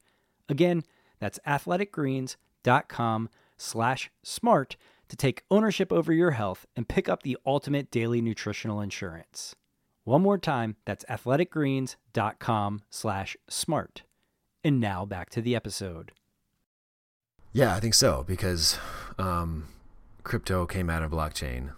[0.48, 0.84] Again,
[1.20, 4.76] that's athleticgreens.com slash smart
[5.10, 9.56] to take ownership over your health and pick up the ultimate daily nutritional insurance.
[10.04, 14.04] One more time, that's athleticgreens.com slash smart.
[14.64, 16.12] And now back to the episode.
[17.52, 18.78] Yeah, I think so because
[19.18, 19.68] um,
[20.24, 21.72] crypto came out of blockchain,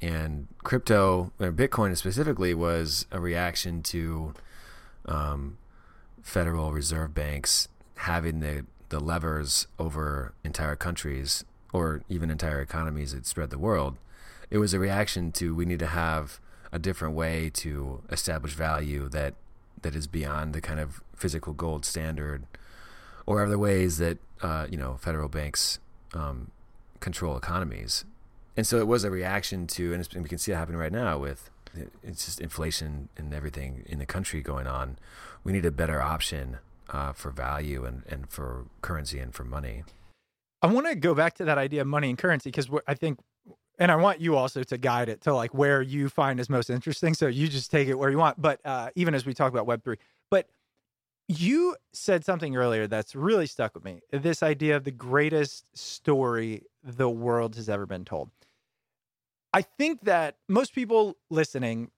[0.00, 4.34] and crypto, or Bitcoin specifically, was a reaction to
[5.06, 5.58] um,
[6.22, 13.26] Federal Reserve banks having the the levers over entire countries or even entire economies that
[13.26, 13.96] spread the world.
[14.50, 16.38] It was a reaction to we need to have
[16.70, 19.34] a different way to establish value that
[19.82, 22.44] that is beyond the kind of physical gold standard
[23.26, 25.78] or other ways that uh, you know federal banks
[26.14, 26.50] um,
[27.00, 28.04] control economies.
[28.56, 30.92] And so it was a reaction to, and, and we can see it happening right
[30.92, 31.50] now with
[32.04, 34.96] it's just inflation and everything in the country going on.
[35.42, 36.58] We need a better option
[36.90, 39.82] uh, for value and, and for currency and for money.
[40.62, 43.18] I want to go back to that idea of money and currency because I think,
[43.78, 46.70] and I want you also to guide it to like where you find is most
[46.70, 47.12] interesting.
[47.12, 48.40] So you just take it where you want.
[48.40, 49.96] But uh, even as we talk about Web three,
[50.30, 50.48] but
[51.26, 54.00] you said something earlier that's really stuck with me.
[54.12, 58.30] This idea of the greatest story the world has ever been told.
[59.54, 61.90] I think that most people listening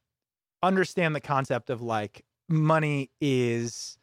[0.63, 3.99] understand the concept of like money is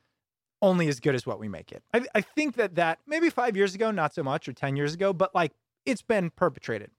[0.61, 1.83] only as good as what we make it.
[1.93, 4.95] I, I think that that maybe five years ago, not so much, or 10 years
[4.95, 5.51] ago, but like
[5.85, 6.89] it's been perpetrated.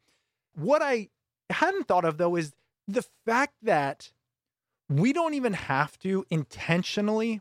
[0.54, 1.08] What I
[1.50, 2.52] hadn't thought of though is
[2.86, 4.12] the fact that
[4.88, 7.40] we don't even have to intentionally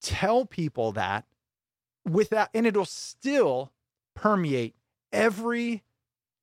[0.00, 1.26] tell people that
[2.08, 3.72] without, and it'll still
[4.14, 4.74] permeate
[5.12, 5.82] every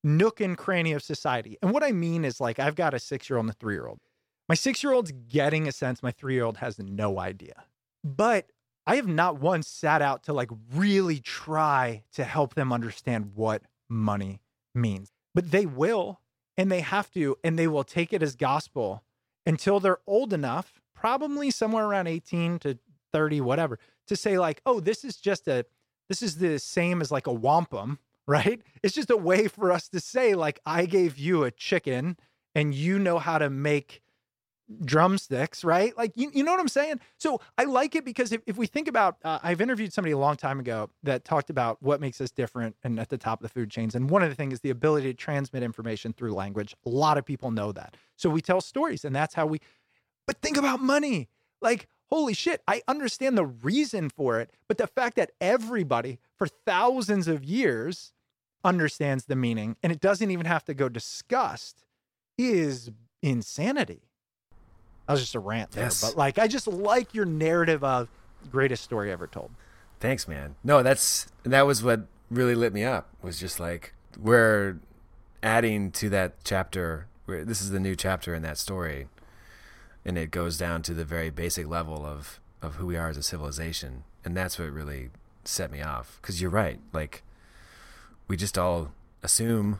[0.04, 1.58] nook and cranny of society.
[1.62, 3.76] And what I mean is like, I've got a six year old and a three
[3.76, 4.00] year old.
[4.50, 7.64] My six year old's getting a sense, my three year old has no idea.
[8.04, 8.48] But
[8.86, 13.64] I have not once sat out to like really try to help them understand what
[13.90, 14.42] money
[14.76, 15.12] means.
[15.34, 16.20] But they will,
[16.58, 19.04] and they have to, and they will take it as gospel
[19.46, 22.78] until they're old enough, probably somewhere around 18 to
[23.12, 25.66] 30, whatever, to say, like, oh, this is just a
[26.10, 28.62] This is the same as like a wampum, right?
[28.82, 32.18] It's just a way for us to say, like, I gave you a chicken
[32.56, 34.02] and you know how to make
[34.86, 35.96] drumsticks, right?
[35.98, 37.00] Like, you, you know what I'm saying?
[37.18, 40.18] So I like it because if, if we think about, uh, I've interviewed somebody a
[40.18, 43.44] long time ago that talked about what makes us different and at the top of
[43.44, 43.94] the food chains.
[43.94, 46.76] And one of the things is the ability to transmit information through language.
[46.86, 47.98] A lot of people know that.
[48.16, 49.60] So we tell stories and that's how we,
[50.26, 51.30] but think about money.
[51.62, 56.46] Like, holy shit, I understand the reason for it, but the fact that everybody for
[56.48, 58.14] thousands of years
[58.64, 61.84] understands the meaning and it doesn't even have to go discussed
[62.38, 62.92] is
[63.24, 64.04] insanity.
[65.08, 66.02] That was just a rant there, Yes.
[66.02, 68.10] but like I just like your narrative of
[68.52, 69.50] greatest story ever told.
[70.00, 70.56] Thanks, man.
[70.64, 73.10] No, that's that was what really lit me up.
[73.24, 74.78] Was just like we're
[75.42, 77.08] adding to that chapter.
[77.26, 79.08] Where this is the new chapter in that story,
[80.06, 83.18] and it goes down to the very basic level of of who we are as
[83.18, 85.10] a civilization, and that's what really
[85.44, 86.20] set me off.
[86.22, 87.24] Because you're right, like
[88.28, 89.80] we just all assume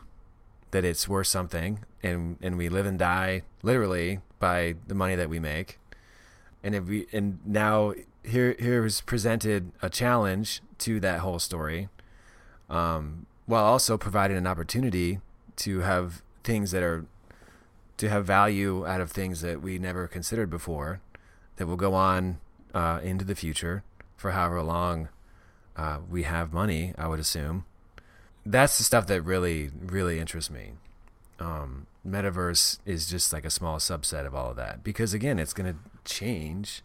[0.70, 5.28] that it's worth something, and and we live and die literally by the money that
[5.30, 5.78] we make
[6.64, 7.92] and if we and now
[8.24, 11.88] here here is presented a challenge to that whole story
[12.70, 15.20] um, while also providing an opportunity
[15.56, 17.04] to have things that are
[17.96, 21.00] to have value out of things that we never considered before
[21.56, 22.38] that will go on
[22.74, 23.84] uh, into the future
[24.16, 25.08] for however long
[25.76, 27.64] uh, we have money i would assume.
[28.46, 30.72] That's the stuff that really really interests me.
[31.40, 35.52] Um, metaverse is just like a small subset of all of that because again it's
[35.52, 36.82] going to change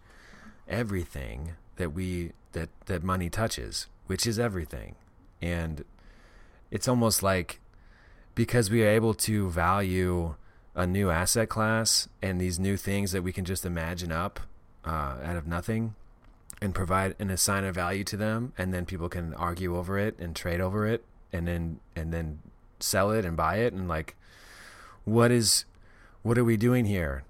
[0.67, 4.95] everything that we that that money touches which is everything.
[5.39, 5.85] And
[6.71, 7.59] it's almost like
[8.33, 10.33] because we are able to value
[10.79, 14.39] a new asset class and these new things that we can just imagine up
[14.85, 15.93] uh, out of nothing
[16.61, 18.53] and provide and assign a value to them.
[18.57, 22.39] And then people can argue over it and trade over it and then and then
[22.79, 23.73] sell it and buy it.
[23.73, 24.15] And like
[25.03, 25.65] what is
[26.23, 27.23] what are we doing here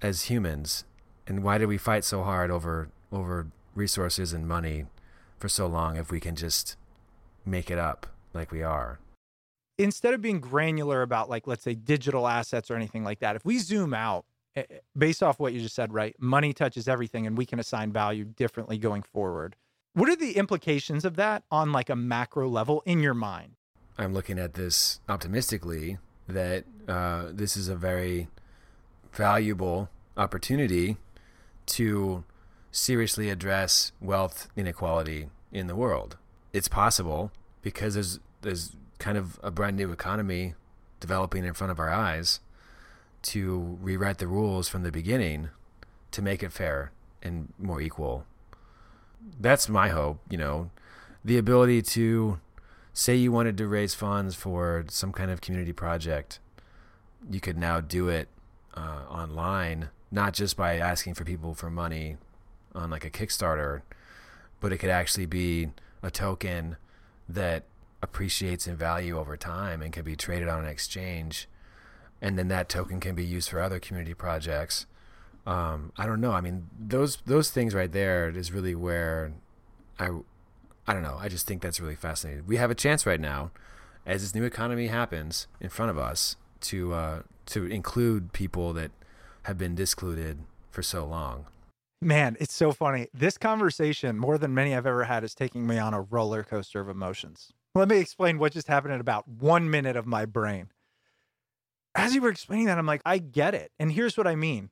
[0.00, 0.84] as humans?
[1.26, 4.86] And why do we fight so hard over over resources and money
[5.40, 6.76] for so long if we can just
[7.44, 9.00] make it up like we are
[9.78, 13.44] Instead of being granular about like let's say digital assets or anything like that, if
[13.44, 14.24] we zoom out
[14.56, 16.14] eh, eh, based off what you just said, right?
[16.18, 19.56] Money touches everything and we can assign value differently going forward.
[19.94, 23.56] What are the implications of that on like a macro level in your mind?
[23.98, 28.28] i'm looking at this optimistically that uh, this is a very
[29.12, 30.96] valuable opportunity
[31.66, 32.24] to
[32.70, 36.16] seriously address wealth inequality in the world.
[36.52, 37.30] It's possible
[37.60, 40.54] because there's there's kind of a brand new economy
[41.00, 42.38] developing in front of our eyes
[43.20, 45.48] to rewrite the rules from the beginning
[46.12, 48.24] to make it fair and more equal.
[49.40, 50.70] That's my hope, you know,
[51.24, 52.38] the ability to
[52.92, 56.38] say you wanted to raise funds for some kind of community project,
[57.28, 58.28] you could now do it
[58.74, 62.18] uh, online, not just by asking for people for money
[62.72, 63.82] on like a Kickstarter,
[64.60, 65.70] but it could actually be
[66.04, 66.76] a token
[67.28, 67.64] that
[68.02, 71.48] appreciates in value over time and can be traded on an exchange.
[72.20, 74.86] And then that token can be used for other community projects.
[75.46, 76.32] Um, I don't know.
[76.32, 79.32] I mean, those those things right there is really where
[79.98, 80.10] I
[80.86, 81.16] I don't know.
[81.18, 82.44] I just think that's really fascinating.
[82.46, 83.50] We have a chance right now,
[84.06, 88.92] as this new economy happens in front of us, to uh, to include people that
[89.44, 90.38] have been discluded
[90.70, 91.46] for so long.
[92.00, 93.08] Man, it's so funny.
[93.14, 96.80] This conversation, more than many I've ever had, is taking me on a roller coaster
[96.80, 97.52] of emotions.
[97.74, 100.68] Let me explain what just happened in about one minute of my brain.
[101.94, 103.72] As you were explaining that, I'm like, I get it.
[103.78, 104.70] And here's what I mean.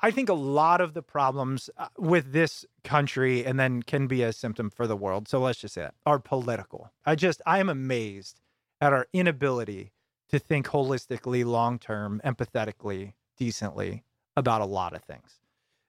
[0.00, 4.22] I think a lot of the problems uh, with this country and then can be
[4.22, 5.28] a symptom for the world.
[5.28, 6.92] So let's just say that are political.
[7.04, 8.40] I just, I am amazed
[8.80, 9.92] at our inability
[10.28, 14.04] to think holistically, long term, empathetically, decently
[14.36, 15.40] about a lot of things.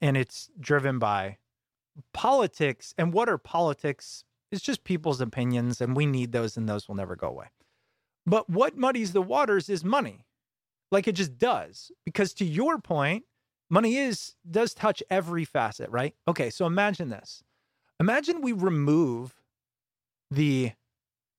[0.02, 1.38] And it's driven by
[2.14, 2.96] politics.
[2.98, 4.24] And what are politics?
[4.52, 7.48] It's just people's opinions, and we need those, and those will never go away.
[8.26, 10.26] But what muddies the waters is money.
[10.92, 11.92] Like it just does.
[12.06, 13.26] Because to your point,
[13.70, 16.16] money is does touch every facet, right?
[16.28, 17.44] Okay, so imagine this.
[18.00, 19.36] Imagine we remove
[20.32, 20.72] the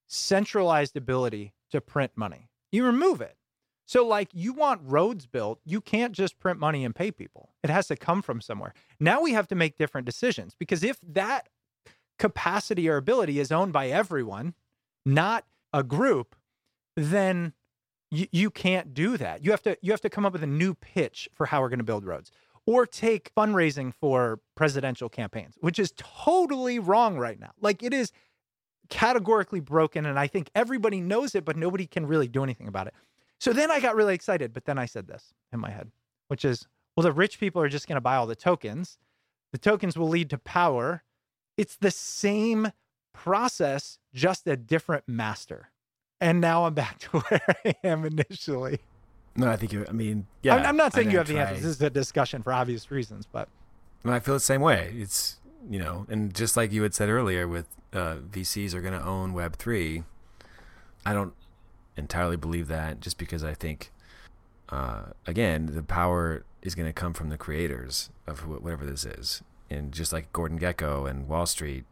[0.08, 2.50] centralized ability to print money.
[2.72, 3.36] You remove it.
[3.86, 7.50] So like you want roads built, you can't just print money and pay people.
[7.64, 8.72] It has to come from somewhere.
[9.00, 11.48] Now we have to make different decisions because if that
[12.20, 14.54] capacity or ability is owned by everyone,
[15.06, 16.36] not a group,
[16.94, 17.54] then
[18.10, 19.44] you, you can't do that.
[19.44, 21.70] You have to you have to come up with a new pitch for how we're
[21.70, 22.30] going to build roads
[22.66, 27.52] or take fundraising for presidential campaigns, which is totally wrong right now.
[27.60, 28.12] Like it is
[28.90, 30.04] categorically broken.
[30.04, 32.94] And I think everybody knows it, but nobody can really do anything about it.
[33.38, 34.52] So then I got really excited.
[34.52, 35.90] But then I said this in my head,
[36.28, 36.66] which is,
[36.96, 38.98] well, the rich people are just going to buy all the tokens.
[39.52, 41.02] The tokens will lead to power.
[41.56, 42.72] It's the same
[43.12, 45.70] process, just a different master.
[46.20, 48.80] And now I'm back to where I am initially.
[49.36, 49.86] No, I think you.
[49.88, 50.56] I mean, yeah.
[50.56, 51.62] I'm, I'm not saying you have the try- answers.
[51.62, 53.48] This is a discussion for obvious reasons, but
[54.04, 54.92] And I feel the same way.
[54.96, 55.38] It's
[55.68, 59.04] you know, and just like you had said earlier, with uh, VCs are going to
[59.04, 60.04] own Web three.
[61.06, 61.32] I don't
[61.96, 63.90] entirely believe that, just because I think,
[64.68, 69.04] uh, again, the power is going to come from the creators of wh- whatever this
[69.04, 71.84] is, and just like Gordon Gekko and Wall Street,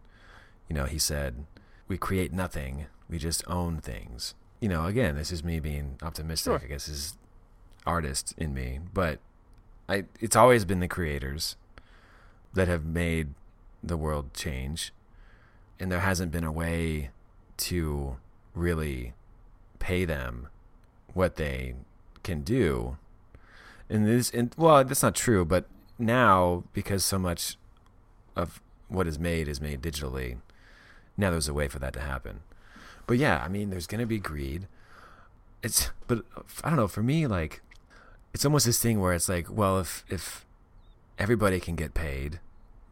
[0.69, 1.47] you know, he said,
[1.87, 6.51] "We create nothing; we just own things." You know, again, this is me being optimistic.
[6.51, 6.61] Sure.
[6.63, 7.17] I guess is
[7.87, 9.21] artist in me, but
[9.89, 11.57] I it's always been the creators
[12.55, 13.35] that have made
[13.83, 14.93] the world change
[15.79, 17.11] and there hasn't been a way
[17.57, 18.17] to
[18.55, 19.15] really
[19.79, 20.49] pay them
[21.15, 21.75] what they
[22.23, 22.97] can do
[23.89, 25.67] and this and well that's not true but
[25.99, 27.57] now because so much
[28.39, 30.39] of what is made is made digitally.
[31.19, 32.41] Now there's a way for that to happen.
[33.07, 34.67] But yeah i mean there's going to be greed.
[35.63, 36.25] It's but
[36.65, 37.61] i don't know for me like
[38.33, 40.47] it's almost this thing where it's like well if if
[41.19, 42.39] everybody can get paid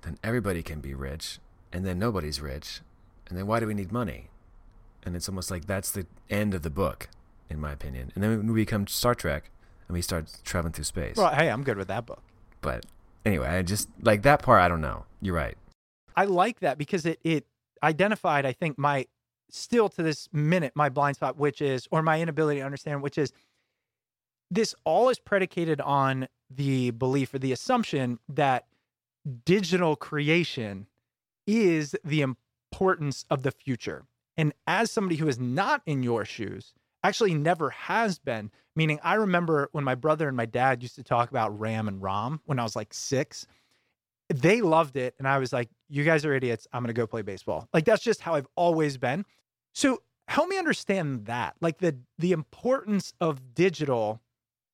[0.03, 1.39] then everybody can be rich
[1.73, 2.81] and then nobody's rich
[3.29, 4.31] and then why do we need money?
[5.05, 7.09] And it's almost like that's the end of the book
[7.49, 8.11] in my opinion.
[8.15, 9.51] And then we become star trek
[9.87, 11.17] and we start traveling through space.
[11.17, 12.23] Well, hey, I'm good with that book.
[12.61, 12.85] but
[13.27, 15.59] anyway i just like that part i don't know you're right
[16.17, 17.47] I like that because it it
[17.83, 19.07] identified, I think, my
[19.51, 23.19] still to this minute my blind spot, which is or my inability to understand, which
[23.19, 23.33] is
[24.51, 28.67] this all is predicated on the belief or the assumption that
[29.45, 30.87] digital creation
[31.47, 34.05] is the importance of the future.
[34.37, 36.73] And as somebody who is not in your shoes,
[37.07, 41.03] actually never has been, meaning I remember when my brother and my dad used to
[41.03, 43.47] talk about RAM and ROM when I was like six.
[44.29, 46.67] They loved it and i was like you guys are idiots.
[46.73, 47.69] I'm going to go play baseball.
[47.73, 49.25] Like that's just how i've always been.
[49.73, 54.21] So help me understand that like the the importance of digital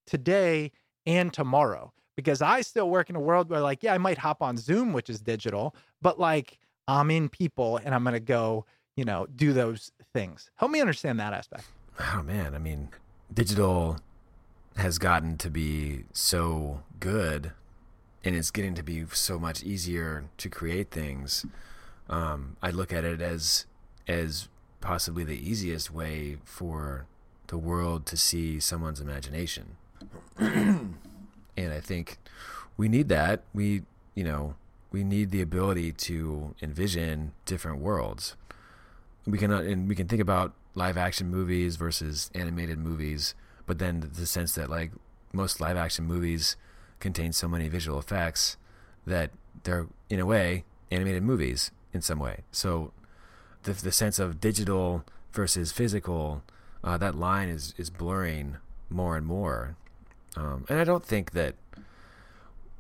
[0.07, 0.73] today
[1.05, 4.41] and tomorrow because i still work in a world where like yeah i might hop
[4.41, 6.59] on zoom which is digital but like
[6.89, 8.65] i'm in people and i'm going to go
[8.97, 10.51] you know do those things.
[10.57, 11.65] Help me understand that aspect
[12.01, 12.55] oh man.
[12.55, 12.89] I mean
[13.33, 13.99] digital
[14.77, 17.53] has gotten to be so good
[18.25, 21.45] and it's getting to be so much easier to create things.
[22.09, 23.67] Um, i look at it as
[24.09, 24.49] as
[24.81, 27.07] possibly the easiest way for
[27.47, 29.77] the world to see someone's imagination.
[31.55, 32.19] And i think
[32.77, 33.43] we need that.
[33.55, 33.83] We
[34.15, 34.55] you know
[34.91, 38.37] we need the ability to envision different worlds.
[39.27, 43.35] We can and we can think about live action movies versus animated movies
[43.67, 44.93] but then the sense that like
[45.33, 46.57] most live action movies
[47.01, 48.57] contain so many visual effects
[49.07, 49.31] that
[49.65, 52.41] they're in a way animated movies in some way.
[52.53, 52.93] So
[53.65, 56.43] the, the sense of digital versus physical
[56.85, 58.57] uh, that line is is blurring
[58.91, 59.77] more and more.
[60.37, 61.57] Um, and i don't think that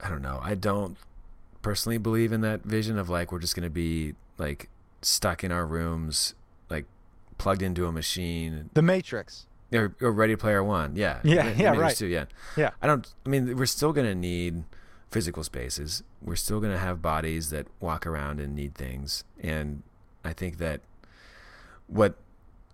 [0.00, 0.96] i don't know i don't
[1.60, 4.70] personally believe in that vision of like we're just going to be like
[5.02, 6.34] stuck in our rooms
[6.70, 6.86] like
[7.42, 8.70] plugged into a machine.
[8.72, 9.46] The matrix.
[9.72, 10.94] Or, or ready player one.
[10.94, 11.18] Yeah.
[11.24, 11.96] Yeah, yeah, there's right.
[11.96, 12.26] two, yeah.
[12.56, 12.70] Yeah.
[12.80, 14.62] i don't i mean we're still going to need
[15.10, 16.04] physical spaces.
[16.22, 19.24] We're still going to have bodies that walk around and need things.
[19.40, 19.82] And
[20.24, 20.82] i think that
[21.88, 22.14] what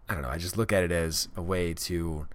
[0.07, 2.27] i don't know i just look at it as a way to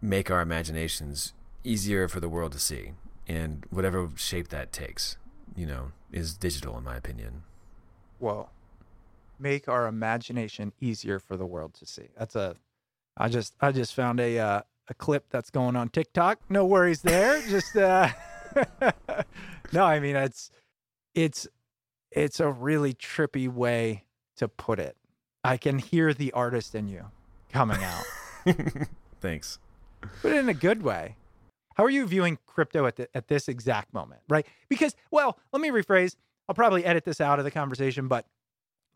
[0.00, 2.92] make our imaginations easier for the world to see.
[3.28, 5.18] And whatever shape that takes
[5.54, 7.42] you know is digital in my opinion.
[8.18, 8.48] Whoa
[9.44, 12.56] make our imagination easier for the world to see that's a
[13.16, 17.02] i just i just found a uh, a clip that's going on tiktok no worries
[17.02, 18.08] there just uh
[19.72, 20.50] no i mean it's
[21.14, 21.46] it's
[22.10, 24.04] it's a really trippy way
[24.36, 24.96] to put it
[25.44, 27.04] i can hear the artist in you
[27.50, 28.04] coming out
[29.20, 29.58] thanks
[30.22, 31.16] but in a good way.
[31.74, 34.46] How are you viewing crypto at the, at this exact moment, right?
[34.68, 36.14] Because, well, let me rephrase.
[36.48, 38.26] I'll probably edit this out of the conversation, but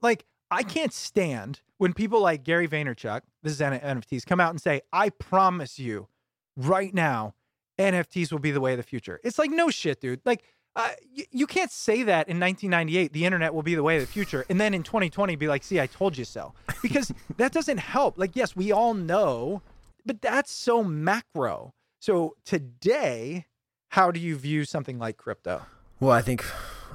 [0.00, 4.60] like, I can't stand when people like Gary Vaynerchuk, this is NFTs, come out and
[4.60, 6.08] say, "I promise you,
[6.56, 7.34] right now,
[7.78, 10.20] NFTs will be the way of the future." It's like, no shit, dude.
[10.24, 10.42] Like,
[10.74, 14.02] uh, y- you can't say that in 1998, the internet will be the way of
[14.02, 17.52] the future, and then in 2020 be like, "See, I told you so," because that
[17.52, 18.18] doesn't help.
[18.18, 19.62] Like, yes, we all know
[20.08, 21.74] but that's so macro.
[22.00, 23.44] So today,
[23.90, 25.66] how do you view something like crypto?
[26.00, 26.44] Well, I think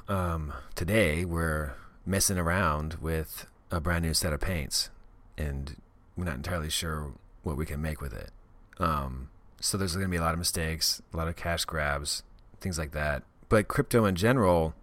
[0.08, 1.74] um, today we're
[2.06, 4.90] messing around with a brand new set of paints,
[5.36, 5.76] and
[6.16, 8.30] we're not entirely sure what we can make with it.
[8.78, 9.30] Um,
[9.60, 12.22] so there's going to be a lot of mistakes, a lot of cash grabs,
[12.60, 13.22] things like that.
[13.48, 14.74] But crypto in general,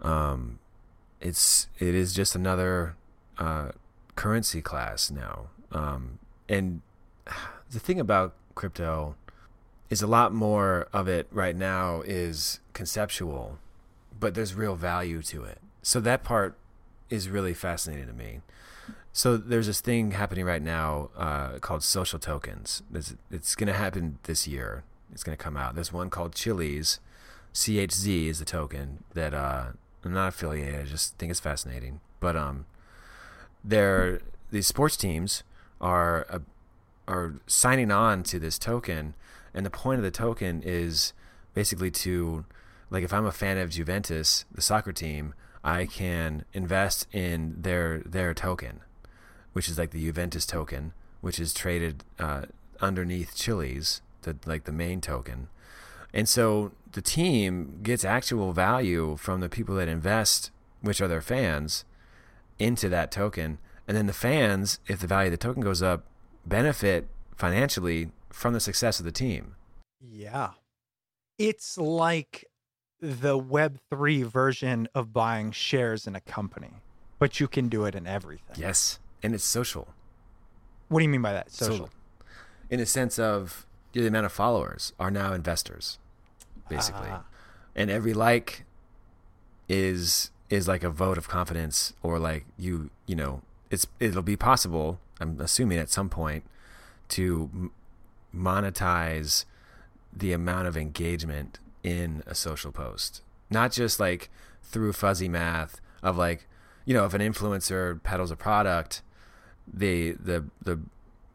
[0.00, 0.58] um,
[1.20, 2.96] it's it is just another
[3.38, 3.70] uh,
[4.16, 5.48] currency class now.
[5.72, 6.82] Um, and
[7.70, 9.14] the thing about crypto
[9.88, 13.58] is a lot more of it right now is conceptual,
[14.18, 15.58] but there's real value to it.
[15.82, 16.56] So that part
[17.08, 18.40] is really fascinating to me.
[19.12, 22.82] So there's this thing happening right now uh, called social tokens.
[22.94, 24.84] It's, it's going to happen this year.
[25.12, 25.74] It's going to come out.
[25.74, 27.00] There's one called Chiliz.
[27.52, 29.70] CHZ is the token that uh,
[30.04, 30.80] I'm not affiliated.
[30.80, 32.00] I just think it's fascinating.
[32.20, 32.66] But um,
[33.64, 35.42] these sports teams
[35.80, 36.38] are uh,
[37.08, 39.14] are signing on to this token,
[39.52, 41.12] and the point of the token is
[41.54, 42.44] basically to
[42.90, 48.02] like if I'm a fan of Juventus, the soccer team, I can invest in their
[48.06, 48.80] their token,
[49.52, 52.42] which is like the Juventus token, which is traded uh,
[52.80, 55.48] underneath Chiliz, the like the main token,
[56.12, 60.50] and so the team gets actual value from the people that invest,
[60.80, 61.84] which are their fans,
[62.58, 66.04] into that token, and then the fans, if the value of the token goes up,
[66.46, 69.54] benefit financially from the success of the team.
[70.00, 70.50] Yeah.
[71.38, 72.49] It's like
[73.00, 76.74] the Web3 version of buying shares in a company,
[77.18, 78.56] but you can do it in everything.
[78.56, 78.98] Yes.
[79.22, 79.88] And it's social.
[80.88, 81.50] What do you mean by that?
[81.50, 81.90] Social.
[82.68, 85.98] In the sense of the amount of followers are now investors,
[86.68, 87.08] basically.
[87.10, 87.24] Ah.
[87.74, 88.64] And every like
[89.68, 93.40] is is like a vote of confidence or like you you know
[93.70, 96.42] it's it'll be possible i'm assuming at some point
[97.08, 97.70] to m-
[98.34, 99.44] monetize
[100.12, 103.22] the amount of engagement in a social post.
[103.50, 104.30] Not just like
[104.62, 106.48] through fuzzy math of like
[106.84, 109.02] you know if an influencer peddles a product
[109.72, 110.80] the the the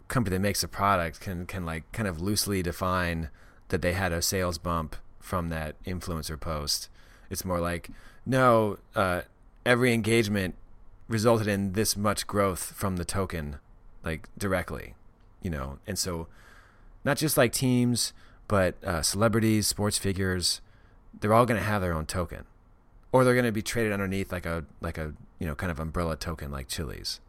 [0.08, 3.30] company that makes a product can can like kind of loosely define
[3.70, 6.90] that they had a sales bump from that influencer post.
[7.30, 7.90] It's more like
[8.26, 9.22] no uh,
[9.66, 10.56] every engagement
[11.08, 13.58] resulted in this much growth from the token
[14.04, 14.96] like directly
[15.46, 15.78] you know?
[15.86, 16.28] And so
[17.06, 18.14] not just like teams
[18.48, 20.62] but uh, celebrities sports figures
[21.20, 22.46] they're all going to have their own token
[23.12, 25.80] or they're going to be traded underneath like a like a you know kind of
[25.80, 27.20] umbrella token like Chiliz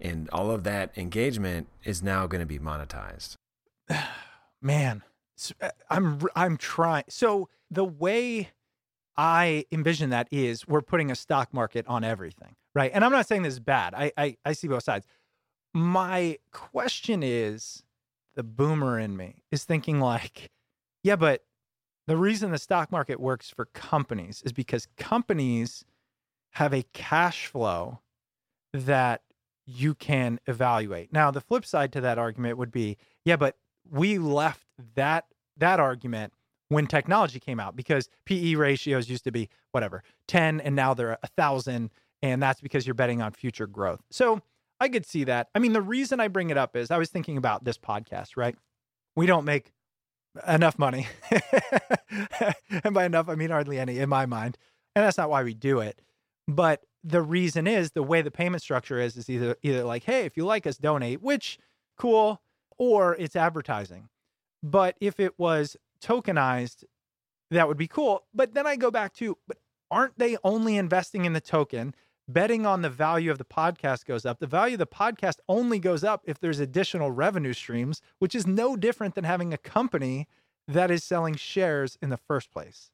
[0.00, 3.34] and all of that engagement is now going to be monetized
[4.62, 5.02] Man,
[5.60, 7.04] uh, I'm I'm trying.
[7.08, 8.50] So the way
[9.16, 12.90] I envision that is we're putting a stock market on everything, right?
[12.92, 13.94] And I'm not saying this is bad.
[13.94, 15.06] I I, I see both sides.
[15.72, 17.82] My question is,
[18.34, 20.50] the boomer in me is thinking like,
[21.02, 21.44] yeah, but
[22.06, 25.84] the reason the stock market works for companies is because companies
[26.52, 28.00] have a cash flow
[28.72, 29.22] that
[29.66, 31.12] you can evaluate.
[31.12, 33.56] Now, the flip side to that argument would be, yeah, but
[33.88, 35.26] we left that
[35.56, 36.32] that argument
[36.68, 41.18] when technology came out because PE ratios used to be whatever 10 and now they're
[41.22, 41.90] a thousand
[42.22, 44.00] and that's because you're betting on future growth.
[44.10, 44.40] So
[44.80, 45.48] I could see that.
[45.54, 48.30] I mean, the reason I bring it up is I was thinking about this podcast,
[48.36, 48.56] right?
[49.14, 49.72] We don't make
[50.48, 51.06] enough money.
[52.84, 54.56] and by enough, I mean hardly any in my mind.
[54.96, 56.00] And that's not why we do it.
[56.48, 60.24] But the reason is the way the payment structure is is either either like, hey,
[60.24, 61.58] if you like us, donate, which
[61.98, 62.40] cool,
[62.78, 64.08] or it's advertising.
[64.62, 66.84] But if it was tokenized,
[67.50, 68.24] that would be cool.
[68.34, 69.58] But then I go back to, but
[69.90, 71.94] aren't they only investing in the token?
[72.32, 74.38] Betting on the value of the podcast goes up.
[74.38, 78.46] The value of the podcast only goes up if there's additional revenue streams, which is
[78.46, 80.28] no different than having a company
[80.68, 82.92] that is selling shares in the first place.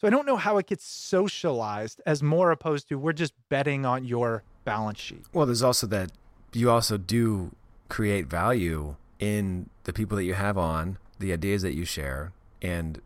[0.00, 3.86] So I don't know how it gets socialized as more opposed to we're just betting
[3.86, 5.26] on your balance sheet.
[5.32, 6.10] Well, there's also that
[6.52, 7.54] you also do
[7.88, 13.00] create value in the people that you have on, the ideas that you share, and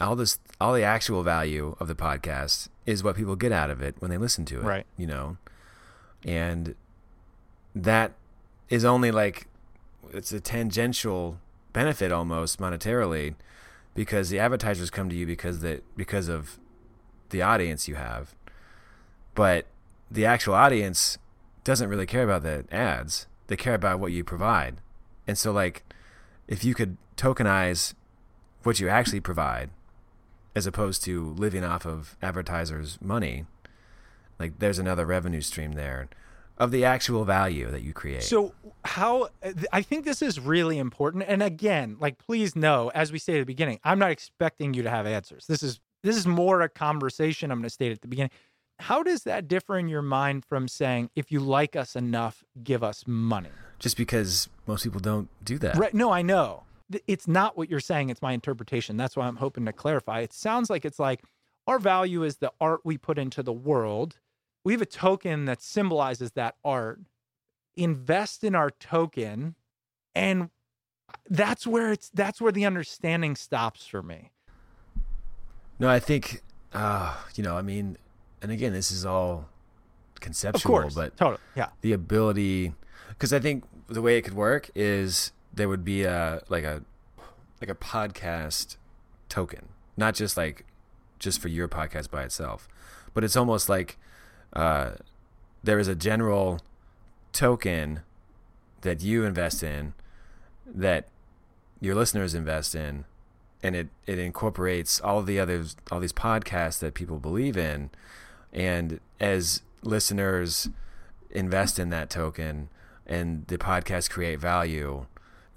[0.00, 3.80] all this all the actual value of the podcast is what people get out of
[3.80, 4.64] it when they listen to it.
[4.64, 4.86] Right.
[4.96, 5.36] You know.
[6.24, 6.74] And
[7.74, 8.12] that
[8.68, 9.46] is only like
[10.12, 11.38] it's a tangential
[11.72, 13.34] benefit almost monetarily
[13.94, 16.58] because the advertisers come to you because that because of
[17.30, 18.34] the audience you have.
[19.34, 19.66] But
[20.10, 21.18] the actual audience
[21.64, 23.26] doesn't really care about the ads.
[23.48, 24.76] They care about what you provide.
[25.26, 25.82] And so like
[26.48, 27.94] if you could tokenize
[28.62, 29.70] what you actually provide
[30.56, 33.44] as opposed to living off of advertisers' money,
[34.40, 36.08] like there's another revenue stream there
[36.58, 38.22] of the actual value that you create.
[38.22, 38.54] So
[38.84, 39.28] how
[39.70, 41.24] I think this is really important.
[41.28, 44.82] And again, like please know, as we stated at the beginning, I'm not expecting you
[44.82, 45.46] to have answers.
[45.46, 48.30] This is this is more a conversation I'm going to state at the beginning.
[48.78, 52.82] How does that differ in your mind from saying, if you like us enough, give
[52.82, 53.48] us money?
[53.78, 55.76] Just because most people don't do that.
[55.76, 55.94] Right.
[55.94, 56.64] No, I know.
[57.06, 58.10] It's not what you're saying.
[58.10, 58.96] It's my interpretation.
[58.96, 60.20] That's why I'm hoping to clarify.
[60.20, 61.22] It sounds like it's like
[61.66, 64.18] our value is the art we put into the world.
[64.64, 67.00] We have a token that symbolizes that art.
[67.76, 69.54] Invest in our token.
[70.14, 70.50] And
[71.28, 74.30] that's where it's that's where the understanding stops for me.
[75.78, 77.98] No, I think, uh, you know, I mean,
[78.40, 79.48] and again, this is all
[80.20, 80.94] conceptual, course.
[80.94, 81.42] but totally.
[81.54, 81.68] Yeah.
[81.82, 82.72] the ability,
[83.10, 86.82] because I think the way it could work is there would be a like a
[87.60, 88.76] like a podcast
[89.28, 90.64] token, not just like
[91.18, 92.68] just for your podcast by itself,
[93.14, 93.98] but it's almost like
[94.52, 94.92] uh,
[95.64, 96.60] there is a general
[97.32, 98.00] token
[98.82, 99.94] that you invest in
[100.66, 101.08] that
[101.80, 103.04] your listeners invest in
[103.62, 107.90] and it, it incorporates all the others all these podcasts that people believe in.
[108.52, 110.68] And as listeners
[111.30, 112.68] invest in that token
[113.06, 115.06] and the podcasts create value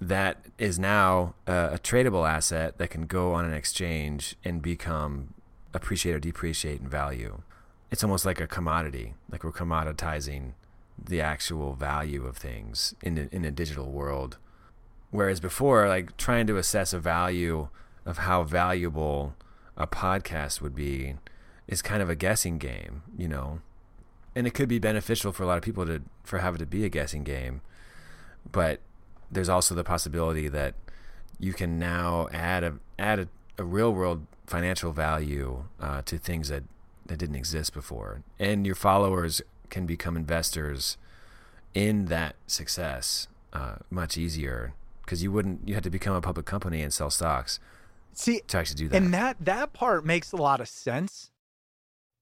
[0.00, 5.34] that is now a, a tradable asset that can go on an exchange and become
[5.74, 7.42] appreciate or depreciate in value
[7.90, 10.52] it's almost like a commodity like we're commoditizing
[11.02, 14.36] the actual value of things in a, in a digital world
[15.10, 17.68] Whereas before, like trying to assess a value
[18.06, 19.34] of how valuable
[19.76, 21.16] a podcast would be
[21.66, 23.60] is kind of a guessing game, you know.
[24.36, 26.66] And it could be beneficial for a lot of people to for have it to
[26.66, 27.60] be a guessing game.
[28.50, 28.80] But
[29.30, 30.74] there's also the possibility that
[31.38, 33.28] you can now add a add a,
[33.58, 36.64] a real world financial value uh, to things that,
[37.06, 38.22] that didn't exist before.
[38.38, 40.96] And your followers can become investors
[41.72, 46.46] in that success uh, much easier because you wouldn't you had to become a public
[46.46, 47.60] company and sell stocks
[48.12, 48.96] See, to actually do that.
[48.96, 51.30] And that that part makes a lot of sense.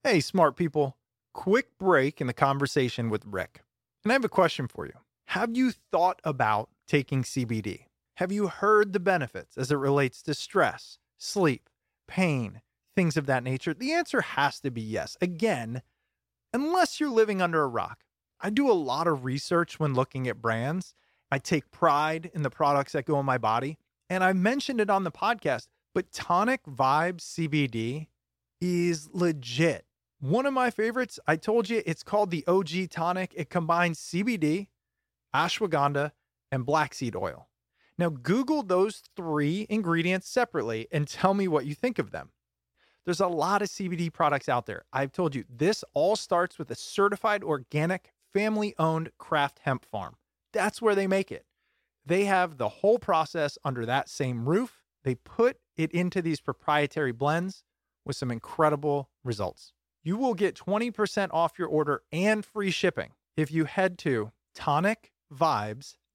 [0.05, 0.97] Hey, smart people,
[1.33, 3.63] quick break in the conversation with Rick.
[4.05, 4.93] And I have a question for you.
[5.27, 7.85] Have you thought about taking CBD?
[8.17, 11.69] Have you heard the benefits as it relates to stress, sleep,
[12.09, 12.63] pain,
[12.97, 13.75] things of that nature?
[13.75, 15.17] The answer has to be yes.
[15.21, 15.83] Again,
[16.53, 18.05] unless you're living under a rock.
[18.41, 20.95] I do a lot of research when looking at brands.
[21.31, 23.79] I take pride in the products that go in my body.
[24.09, 28.07] And I mentioned it on the podcast, but Tonic Vibe CBD
[28.61, 29.85] is legit.
[30.21, 33.33] One of my favorites, I told you, it's called the OG Tonic.
[33.37, 34.69] It combines CBD,
[35.35, 36.13] ashwagandha,
[36.51, 37.49] and black seed oil.
[37.99, 42.31] Now, Google those three ingredients separately and tell me what you think of them.
[43.05, 44.85] There's a lot of CBD products out there.
[44.93, 50.17] I've told you, this all starts with a certified organic, family owned craft hemp farm.
[50.53, 51.45] That's where they make it.
[52.05, 54.83] They have the whole process under that same roof.
[55.05, 57.65] They put it into these proprietary blends
[58.05, 59.73] with some incredible results.
[60.03, 64.33] You will get 20% off your order and free shipping if you head to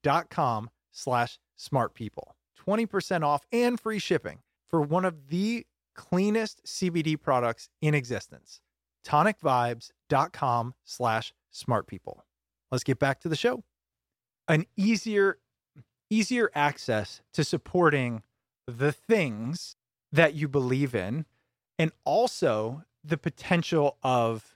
[0.04, 2.36] tonicvibes.com slash smart people.
[2.68, 4.40] 20% off and free shipping
[4.70, 8.62] for one of the cleanest CBD products in existence.
[9.06, 12.24] tonicvibes.com slash smart people.
[12.72, 13.64] Let's get back to the show.
[14.48, 15.40] An easier
[16.10, 18.22] easier access to supporting
[18.68, 19.76] the things
[20.12, 21.26] that you believe in
[21.80, 24.56] and also the potential of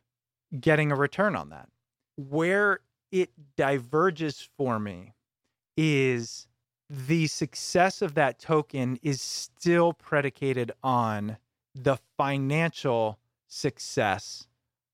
[0.60, 1.70] getting a return on that.
[2.16, 2.82] Where
[3.12, 5.14] it diverges for me
[5.78, 6.48] is
[6.90, 11.38] the success of that token is still predicated on
[11.76, 14.48] the financial success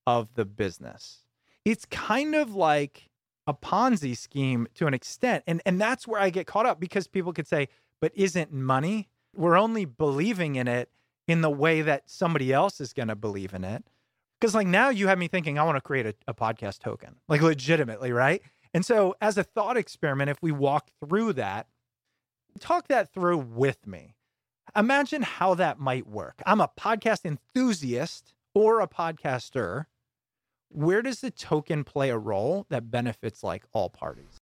[0.06, 1.24] of the business.
[1.64, 3.08] It's kind of like
[3.46, 5.44] a Ponzi scheme to an extent.
[5.46, 7.68] And and that's where I get caught up because people could say,
[8.00, 9.08] but isn't money?
[9.34, 10.90] We're only believing in it
[11.26, 13.84] in the way that somebody else is going to believe in it.
[14.40, 17.16] Because like now you have me thinking I want to create a, a podcast token,
[17.28, 18.42] like legitimately, right?
[18.74, 21.68] And so as a thought experiment, if we walk through that,
[22.60, 24.16] talk that through with me.
[24.76, 26.42] Imagine how that might work.
[26.44, 29.86] I'm a podcast enthusiast or a podcaster
[30.74, 34.40] where does the token play a role that benefits like all parties?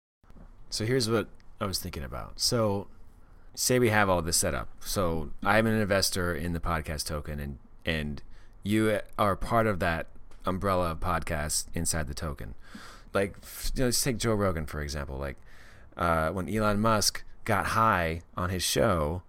[0.69, 1.27] So here's what
[1.59, 2.39] I was thinking about.
[2.39, 2.87] So
[3.55, 4.69] say we have all this set up.
[4.79, 8.21] So I'm an investor in the podcast token and and
[8.61, 10.07] you are part of that
[10.45, 12.53] umbrella of podcast inside the token.
[13.13, 13.35] Like
[13.73, 15.17] you know, let's take Joe Rogan for example.
[15.17, 15.37] Like
[15.97, 19.23] uh, when Elon Musk got high on his show,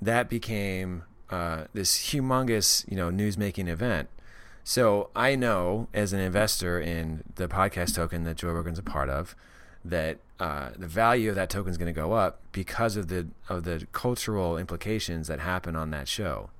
[0.00, 4.08] that became uh, this humongous, you know, news making event.
[4.62, 9.10] So I know as an investor in the podcast token that Joe Rogan's a part
[9.10, 9.36] of,
[9.84, 13.28] that uh, the value of that token is going to go up because of the
[13.48, 16.50] of the cultural implications that happen on that show.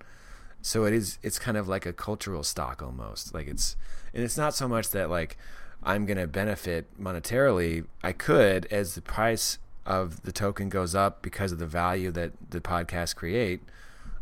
[0.60, 1.18] So it is.
[1.22, 3.34] It's kind of like a cultural stock almost.
[3.34, 3.76] Like it's,
[4.12, 5.36] and it's not so much that like
[5.84, 7.84] I'm going to benefit monetarily.
[8.02, 12.32] I could as the price of the token goes up because of the value that
[12.50, 13.60] the podcast create.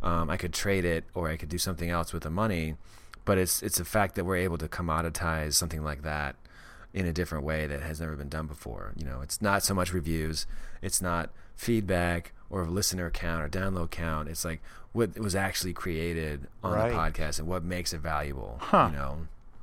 [0.03, 2.75] Um, I could trade it or I could do something else with the money.
[3.25, 6.35] But it's it's a fact that we're able to commoditize something like that
[6.93, 8.93] in a different way that has never been done before.
[8.97, 10.45] You know, it's not so much reviews,
[10.83, 14.29] it's not feedback or listener count or download count.
[14.29, 14.61] It's like
[14.93, 16.91] what was actually created on Right.
[16.91, 18.59] the podcast and what makes it valuable.
[18.61, 18.89] Huh.
[18.91, 19.19] You know,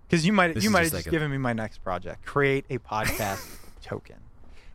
[0.10, 2.26] Because you might This you might have just like a- given me my next project.
[2.26, 4.18] Create a podcast token.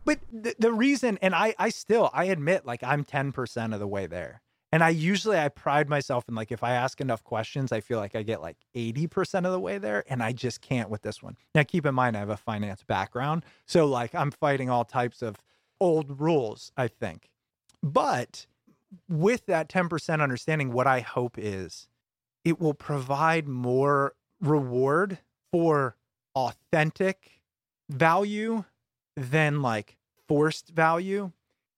[0.05, 3.79] But the, the reason, and I I still I admit like I'm ten percent of
[3.79, 4.41] the way there.
[4.71, 7.97] And I usually I pride myself in like if I ask enough questions, I feel
[7.97, 10.03] like I get like 80% of the way there.
[10.09, 11.37] And I just can't with this one.
[11.53, 13.45] Now keep in mind I have a finance background.
[13.65, 15.37] So like I'm fighting all types of
[15.79, 17.29] old rules, I think.
[17.81, 18.47] But
[19.07, 21.87] with that 10% understanding, what I hope is
[22.43, 25.19] it will provide more reward
[25.51, 25.95] for
[26.35, 27.41] authentic
[27.89, 28.63] value
[29.15, 31.31] than like forced value.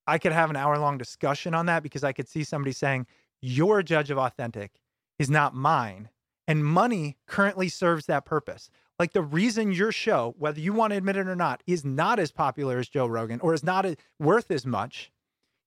[0.06, 3.08] I could have an hour long discussion on that because I could see somebody saying,
[3.42, 4.72] Your judge of authentic
[5.20, 6.10] is not mine.
[6.48, 8.70] And money currently serves that purpose.
[9.00, 12.20] Like the reason your show, whether you want to admit it or not, is not
[12.20, 15.12] as popular as Joe Rogan or is not a, worth as much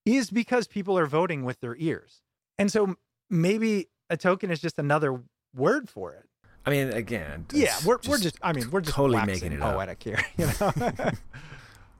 [0.07, 2.22] is because people are voting with their ears.
[2.59, 2.97] And so
[3.28, 5.22] maybe a token is just another
[5.55, 6.30] word for it.
[6.66, 9.74] I mean, again, Yeah, we're, we're just I mean, we're just totally making it up.
[9.74, 10.72] poetic here, you know.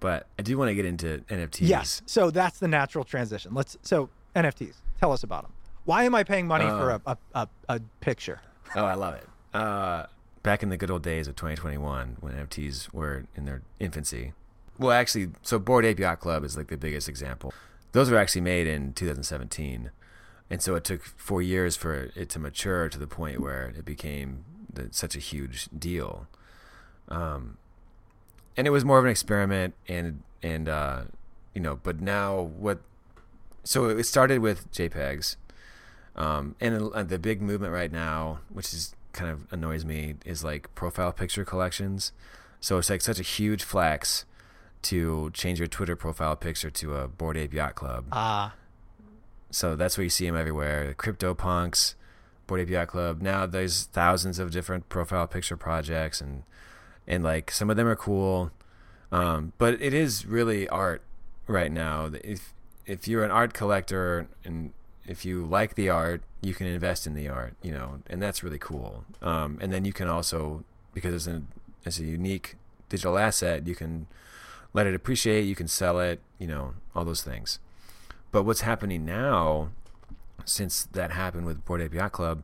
[0.00, 1.68] But I do want to get into NFTs.
[1.68, 2.00] yes.
[2.06, 3.52] So that's the natural transition.
[3.52, 4.76] Let's so NFTs.
[4.98, 5.52] Tell us about them.
[5.84, 8.40] Why am I paying money for a, a, a, a picture?
[8.74, 9.26] Oh, I love it.
[9.52, 10.06] Uh,
[10.42, 14.32] back in the good old days of 2021, when NFTs were in their infancy.
[14.78, 17.52] Well, actually, so Bored Ape Yacht Club is like the biggest example.
[17.92, 19.90] Those were actually made in 2017,
[20.48, 23.84] and so it took four years for it to mature to the point where it
[23.84, 24.44] became
[24.75, 26.27] the, such a huge deal.
[27.09, 27.57] Um,
[28.57, 31.03] and it was more of an experiment, and and uh,
[31.55, 32.81] you know, but now what?
[33.64, 35.37] So it started with JPEGs,
[36.16, 40.45] um, and uh, the big movement right now, which is kind of annoys me, is
[40.45, 42.12] like profile picture collections.
[42.61, 44.25] So it's like such a huge flex
[44.83, 48.05] to change your Twitter profile picture to a Bored Ape Yacht Club.
[48.12, 48.55] Ah,
[49.51, 50.95] So that's where you see them everywhere.
[50.95, 51.95] Crypto punks,
[52.59, 53.22] Yacht Club.
[53.22, 56.42] Now there's thousands of different profile picture projects, and
[57.07, 58.51] and like some of them are cool,
[59.12, 61.03] um, but it is really art
[61.46, 62.11] right now.
[62.24, 62.55] If
[62.86, 64.72] if you're an art collector and
[65.07, 68.42] if you like the art, you can invest in the art, you know, and that's
[68.42, 69.05] really cool.
[69.22, 71.42] Um, and then you can also because it's a
[71.84, 72.57] it's a unique
[72.88, 74.07] digital asset, you can
[74.72, 77.59] let it appreciate, you can sell it, you know, all those things.
[78.30, 79.70] But what's happening now,
[80.51, 82.42] since that happened with Bored Ape Yacht Club,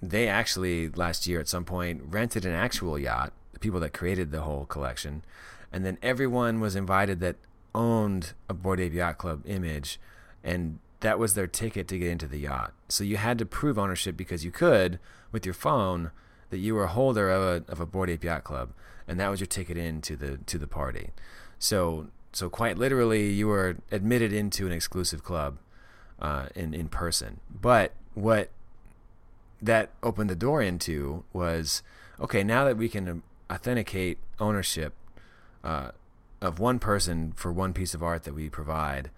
[0.00, 4.30] they actually last year at some point rented an actual yacht, the people that created
[4.30, 5.24] the whole collection,
[5.72, 7.36] and then everyone was invited that
[7.74, 9.98] owned a Bored Ape Yacht Club image,
[10.44, 12.72] and that was their ticket to get into the yacht.
[12.88, 14.98] So you had to prove ownership because you could
[15.32, 16.10] with your phone
[16.50, 18.72] that you were a holder of a of a Bored Ape Yacht Club,
[19.06, 21.10] and that was your ticket into the to the party.
[21.58, 25.58] So so quite literally, you were admitted into an exclusive club
[26.20, 27.40] uh, in in person.
[27.50, 28.50] But what
[29.60, 31.82] that opened the door into was
[32.20, 32.42] okay.
[32.42, 34.94] Now that we can authenticate ownership
[35.64, 35.90] uh,
[36.40, 39.10] of one person for one piece of art that we provide,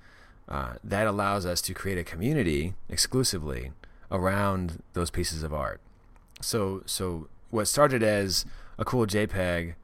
[0.48, 3.72] uh, that allows us to create a community exclusively
[4.10, 5.80] around those pieces of art.
[6.40, 8.44] So so what started as
[8.78, 9.74] a cool JPEG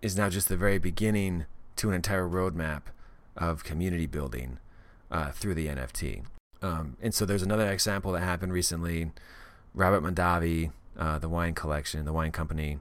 [0.00, 1.46] is now just the very beginning
[1.76, 2.82] to an entire roadmap
[3.36, 4.58] of community building
[5.10, 6.24] uh, through the NFT.
[6.60, 9.10] Um, and so there's another example that happened recently.
[9.74, 12.78] Robert Mondavi, uh, the wine collection, the wine company,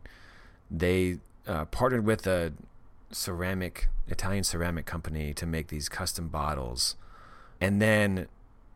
[0.72, 2.54] they uh, partnered with a
[3.12, 6.96] ceramic Italian ceramic company to make these custom bottles,
[7.62, 8.28] and then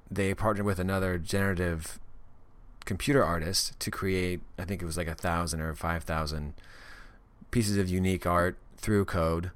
[0.10, 1.99] they partnered with another generative
[2.86, 4.41] computer artist to create.
[4.58, 6.54] I think it was like a thousand or five thousand
[7.49, 9.52] pieces of unique art through code,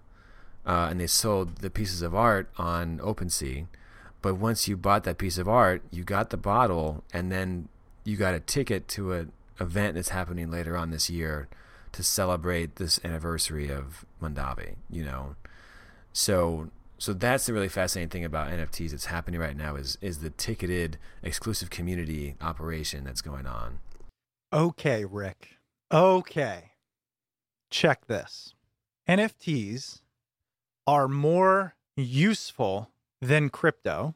[0.66, 3.68] uh, and they sold the pieces of art on OpenSea.
[4.26, 7.70] But once you bought that piece of art, you got the bottle, and then
[8.04, 11.48] you got a ticket to an event that's happening later on this year
[11.92, 14.78] to celebrate this anniversary of Mondavi.
[14.90, 15.36] You know,
[16.12, 20.18] so so that's the really fascinating thing about NFTs that's happening right now is is
[20.18, 23.78] the ticketed exclusive community operation that's going on.
[24.52, 25.50] okay, Rick.
[25.94, 26.72] Okay.
[27.70, 28.56] Check this.
[29.08, 30.02] NFTs
[30.88, 32.90] are more useful
[33.26, 34.16] than crypto,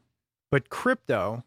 [0.52, 1.44] but crypto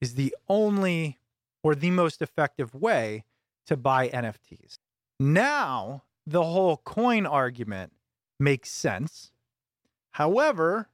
[0.00, 1.18] is the only
[1.62, 3.24] or the most effective way
[3.66, 4.78] to buy NFTs.
[5.18, 7.92] Now, the whole coin argument
[8.38, 9.32] makes sense.
[10.12, 10.88] However,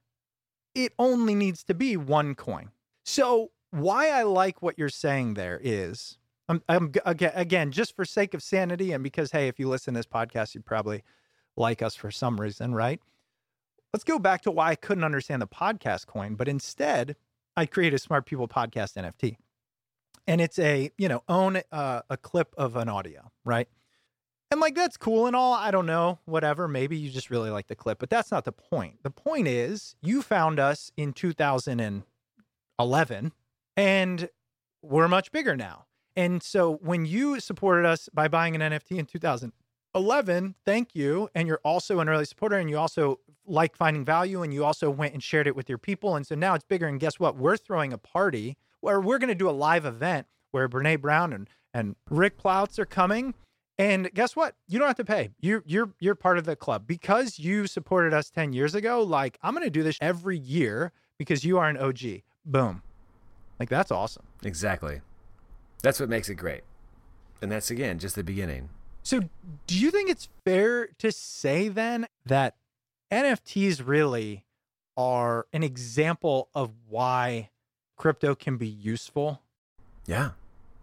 [0.73, 2.71] it only needs to be one coin.
[3.05, 6.17] So, why I like what you're saying there is
[6.47, 9.99] I'm, I'm again, just for sake of sanity, and because hey, if you listen to
[9.99, 11.03] this podcast, you'd probably
[11.55, 13.01] like us for some reason, right?
[13.93, 17.15] Let's go back to why I couldn't understand the podcast coin, but instead
[17.55, 19.37] I created a Smart People Podcast NFT,
[20.25, 23.69] and it's a you know own uh, a clip of an audio, right?
[24.49, 25.53] And like that's cool and all.
[25.53, 26.67] I don't know, whatever.
[26.67, 29.03] Maybe you just really like the clip, but that's not the point.
[29.03, 33.31] The point is you found us in 2011,
[33.77, 34.29] and
[34.81, 35.85] we're much bigger now.
[36.15, 39.05] And so when you supported us by buying an NFT in
[39.93, 41.29] 2011, thank you.
[41.35, 44.89] And you're also an early supporter and you also like finding value and you also
[44.89, 46.15] went and shared it with your people.
[46.15, 46.87] And so now it's bigger.
[46.87, 47.37] And guess what?
[47.37, 51.31] We're throwing a party where we're going to do a live event where Brene Brown
[51.31, 53.33] and, and Rick Plautz are coming.
[53.77, 54.55] And guess what?
[54.67, 55.29] You don't have to pay.
[55.39, 59.01] You're you're you're part of the club because you supported us 10 years ago.
[59.01, 62.21] Like I'm going to do this every year because you are an OG.
[62.45, 62.83] Boom.
[63.59, 64.25] Like that's awesome.
[64.43, 65.01] Exactly.
[65.81, 66.61] That's what makes it great.
[67.41, 68.69] And that's again just the beginning.
[69.03, 69.21] So,
[69.67, 72.55] do you think it's fair to say then that
[73.11, 74.45] NFTs really
[74.95, 77.49] are an example of why
[77.97, 79.41] crypto can be useful?
[80.05, 80.31] Yeah.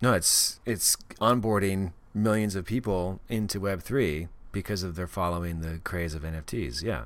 [0.03, 6.15] No, it's it's onboarding millions of people into web3 because of their following the craze
[6.15, 6.83] of NFTs.
[6.83, 7.05] Yeah.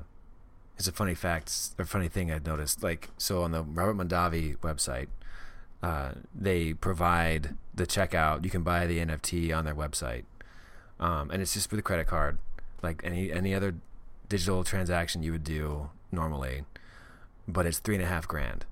[0.77, 2.83] It's a funny fact, a funny thing I've noticed.
[2.83, 5.07] Like, so on the Robert Mondavi website,
[5.81, 8.43] uh, they provide the checkout.
[8.43, 10.23] You can buy the NFT on their website,
[10.99, 12.37] um, and it's just with a credit card,
[12.81, 13.75] like any any other
[14.29, 16.63] digital transaction you would do normally,
[17.47, 18.65] but it's three and a half grand,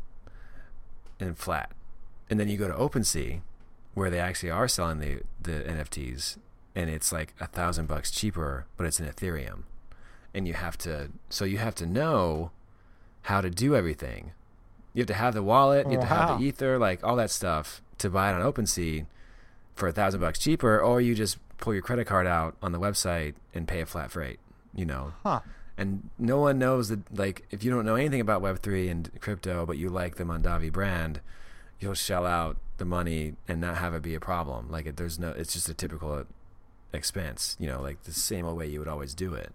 [1.20, 1.72] and flat.
[2.30, 3.42] And then you go to OpenSea,
[3.94, 6.38] where they actually are selling the the NFTs,
[6.76, 9.64] and it's like a thousand bucks cheaper, but it's in Ethereum,
[10.34, 12.52] and you have to so you have to know
[13.24, 14.32] how to do everything.
[14.94, 17.32] You have to have the wallet, you have to have the ether, like all that
[17.32, 19.06] stuff to buy it on OpenSea
[19.76, 22.80] for a thousand bucks cheaper, or you just pull your credit card out on the
[22.80, 24.40] website and pay a flat rate.
[24.76, 25.14] You know.
[25.24, 25.40] Huh.
[25.78, 29.66] And no one knows that, like, if you don't know anything about Web3 and crypto,
[29.66, 31.22] but you like the Mondavi brand,
[31.80, 34.70] you'll shell out the money and not have it be a problem.
[34.70, 36.26] Like, it, there's no, it's just a typical
[36.92, 39.52] expense, you know, like the same old way you would always do it.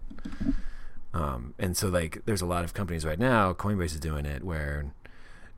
[1.13, 4.43] Um, and so, like, there's a lot of companies right now, Coinbase is doing it,
[4.43, 4.91] where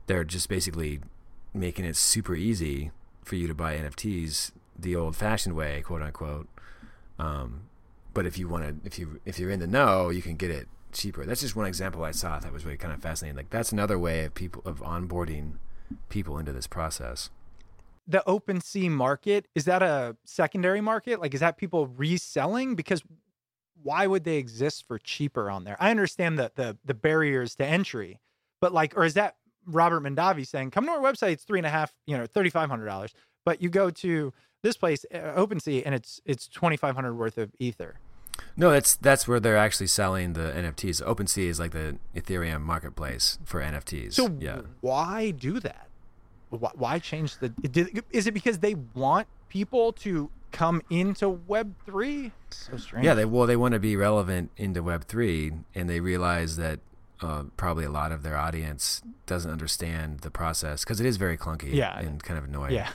[0.06, 1.00] they're just basically
[1.54, 2.90] making it super easy
[3.24, 4.52] for you to buy NFTs
[4.82, 6.48] the old-fashioned way, quote unquote.
[7.18, 7.62] Um,
[8.14, 10.50] but if you want to, if you if you're in the know, you can get
[10.50, 11.24] it cheaper.
[11.24, 13.36] That's just one example I saw that was really kind of fascinating.
[13.36, 15.54] Like that's another way of people of onboarding
[16.08, 17.30] people into this process.
[18.06, 21.20] The OpenSea market is that a secondary market?
[21.20, 22.74] Like, is that people reselling?
[22.74, 23.02] Because
[23.82, 25.76] why would they exist for cheaper on there?
[25.80, 28.20] I understand the the the barriers to entry,
[28.60, 31.32] but like, or is that Robert Mondavi saying, "Come to our website.
[31.32, 33.14] It's three and a half, you know, thirty five hundred dollars."
[33.44, 34.32] But you go to
[34.62, 37.96] this place, uh, OpenSea, and it's it's twenty five hundred worth of Ether.
[38.56, 41.02] No, that's that's where they're actually selling the NFTs.
[41.04, 44.14] OpenSea is like the Ethereum marketplace for NFTs.
[44.14, 44.60] So yeah.
[44.80, 45.88] why do that?
[46.50, 47.52] Why, why change the?
[48.10, 52.32] Is it because they want people to come into Web three?
[52.50, 53.04] So strange.
[53.04, 56.80] Yeah, they well they want to be relevant into Web three, and they realize that
[57.22, 61.38] uh, probably a lot of their audience doesn't understand the process because it is very
[61.38, 62.74] clunky yeah, and kind of annoying.
[62.74, 62.90] Yeah.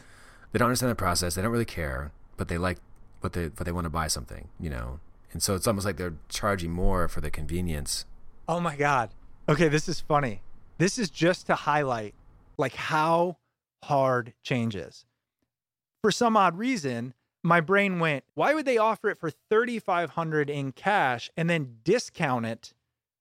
[0.52, 1.36] They don't understand the process.
[1.36, 2.78] They don't really care, but they like
[3.22, 5.00] but they but they want to buy something, you know.
[5.34, 8.06] And so it's almost like they're charging more for the convenience.
[8.48, 9.12] Oh my god.
[9.50, 10.42] Okay, this is funny.
[10.78, 12.14] This is just to highlight
[12.58, 13.38] like how
[13.84, 15.06] hard change is.
[16.02, 20.72] For some odd reason, my brain went, why would they offer it for 3500 in
[20.72, 22.74] cash and then discount it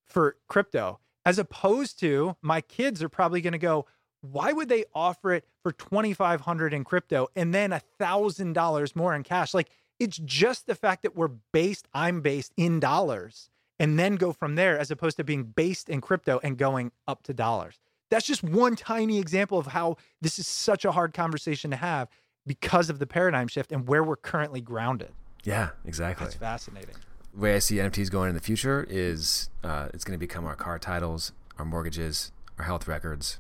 [0.05, 3.87] for crypto, as opposed to my kids are probably going to go,
[4.33, 9.15] why would they offer it for 2500 in crypto and then a thousand dollars more
[9.15, 9.55] in cash?
[9.55, 14.33] Like it's just the fact that we're based, I'm based in dollars and then go
[14.33, 17.79] from there as opposed to being based in crypto and going up to dollars.
[18.11, 22.09] That's just one tiny example of how this is such a hard conversation to have
[22.47, 25.13] because of the paradigm shift and where we're currently grounded.
[25.45, 26.25] Yeah, exactly.
[26.25, 26.95] That's fascinating
[27.37, 30.47] the way I see NFTs going in the future is uh, it's going to become
[30.47, 33.39] our car titles, our mortgages, our health records.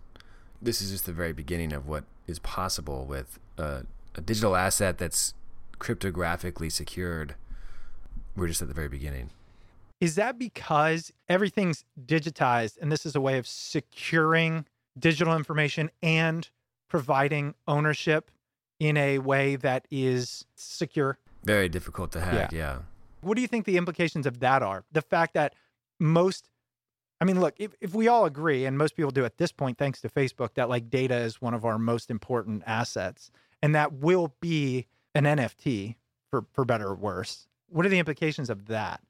[0.61, 3.85] This is just the very beginning of what is possible with a,
[4.15, 5.35] a digital asset that's
[5.79, 7.35] cryptographically secured.
[8.37, 9.31] We're just at the very beginning.
[10.01, 14.67] Is that because everything's digitized and this is a way of securing
[14.99, 16.49] digital information and
[16.89, 18.31] providing ownership
[18.79, 21.19] in a way that is secure.
[21.45, 22.53] Very difficult to hack.
[22.53, 22.79] Yeah.
[23.21, 24.85] What do you think the implications of that are?
[24.93, 25.55] The fact that
[25.99, 26.49] most,
[27.21, 29.79] I mean, look, if, if we all agree, and most people do at this point,
[29.79, 33.31] thanks to Facebook, that like data is one of our most important assets,
[33.63, 35.97] and that will be an NFT
[36.31, 37.47] for, for better or worse.
[37.71, 39.01] What are the implications of that?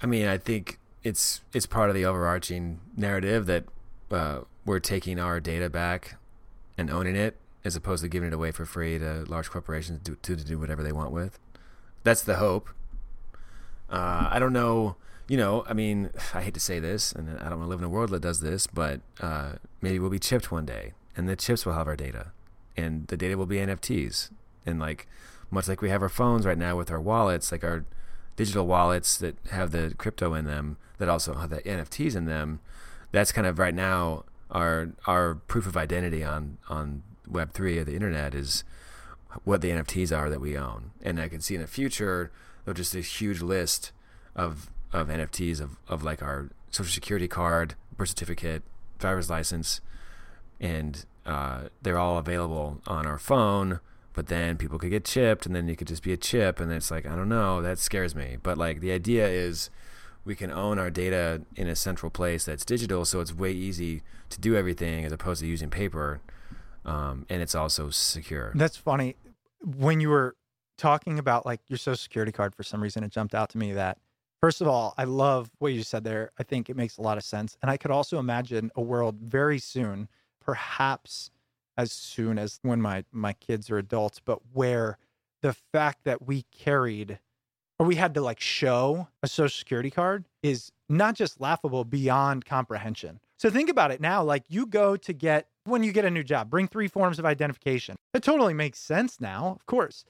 [0.00, 3.64] I mean, I think it's it's part of the overarching narrative that
[4.10, 6.16] uh, we're taking our data back
[6.78, 10.16] and owning it, as opposed to giving it away for free to large corporations to,
[10.16, 11.38] to, to do whatever they want with.
[12.02, 12.70] That's the hope.
[13.90, 14.96] Uh, I don't know.
[15.28, 17.78] You know, I mean, I hate to say this, and I don't want to live
[17.80, 21.28] in a world that does this, but uh, maybe we'll be chipped one day, and
[21.28, 22.32] the chips will have our data,
[22.76, 24.30] and the data will be NFTs,
[24.66, 25.06] and like
[25.50, 27.84] much like we have our phones right now with our wallets, like our
[28.36, 32.60] digital wallets that have the crypto in them, that also have the NFTs in them.
[33.10, 37.86] That's kind of right now our our proof of identity on on Web three of
[37.86, 38.64] the internet is
[39.44, 42.30] what the NFTs are that we own, and I can see in the future
[42.64, 43.92] there'll just a huge list
[44.34, 48.62] of of NFTs of, of like our social security card, birth certificate,
[48.98, 49.80] driver's license,
[50.60, 53.80] and uh, they're all available on our phone.
[54.14, 56.70] But then people could get chipped, and then you could just be a chip, and
[56.70, 58.36] it's like I don't know, that scares me.
[58.42, 59.70] But like the idea is,
[60.24, 64.02] we can own our data in a central place that's digital, so it's way easy
[64.28, 66.20] to do everything as opposed to using paper,
[66.84, 68.52] um, and it's also secure.
[68.54, 69.16] That's funny.
[69.64, 70.36] When you were
[70.76, 73.72] talking about like your social security card, for some reason, it jumped out to me
[73.72, 73.96] that
[74.42, 76.32] First of all, I love what you said there.
[76.36, 77.56] I think it makes a lot of sense.
[77.62, 80.08] And I could also imagine a world very soon,
[80.40, 81.30] perhaps
[81.78, 84.98] as soon as when my my kids are adults, but where
[85.42, 87.20] the fact that we carried
[87.78, 92.44] or we had to like show a social security card is not just laughable beyond
[92.44, 93.20] comprehension.
[93.38, 96.24] So think about it now like you go to get when you get a new
[96.24, 97.94] job, bring three forms of identification.
[98.12, 100.04] It totally makes sense now, of course.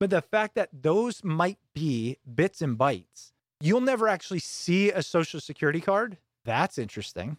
[0.00, 5.02] But the fact that those might be bits and bytes you'll never actually see a
[5.02, 6.18] social security card.
[6.44, 7.38] That's interesting.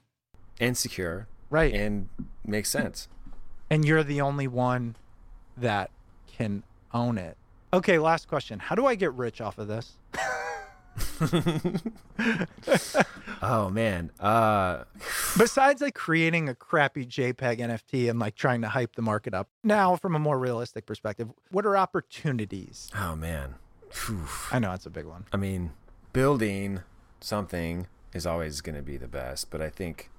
[0.60, 1.28] And secure.
[1.50, 1.74] Right.
[1.74, 2.10] And
[2.46, 3.08] makes sense.
[3.70, 4.96] And you're the only one
[5.58, 5.92] that
[6.28, 6.64] can
[6.94, 7.38] own it.
[7.74, 8.60] Okay, last question.
[8.60, 9.98] How do I get rich off of this?
[13.42, 14.12] oh man.
[14.20, 14.84] Uh
[15.38, 19.50] besides like creating a crappy JPEG NFT and like trying to hype the market up.
[19.64, 22.90] Now from a more realistic perspective, what are opportunities?
[22.98, 23.56] Oh man.
[24.06, 24.26] Whew.
[24.52, 25.26] I know it's a big one.
[25.34, 25.72] I mean,
[26.16, 26.80] building
[27.20, 29.52] something is always going to be the best.
[29.52, 30.10] But I think,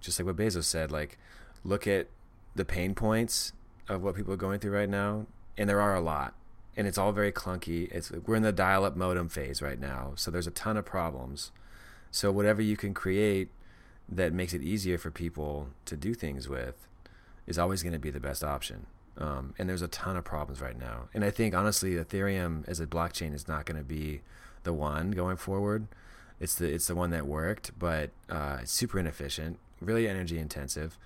[0.00, 1.18] just like what Bezos said, like
[1.64, 2.06] look at
[2.54, 3.52] the pain points
[3.88, 5.26] of what people are going through right now,
[5.58, 6.34] and there are a lot,
[6.76, 7.90] and it's all very clunky.
[7.90, 11.50] It's we're in the dial-up modem phase right now, so there's a ton of problems.
[12.12, 13.48] So whatever you can create
[14.08, 16.86] that makes it easier for people to do things with
[17.48, 18.86] is always going to be the best option.
[19.18, 21.08] Um, and there's a ton of problems right now.
[21.12, 24.20] And I think honestly, Ethereum as a blockchain is not going to be
[24.64, 25.86] the one going forward.
[26.40, 30.98] It's the it's the one that worked, but uh, it's super inefficient, really energy intensive.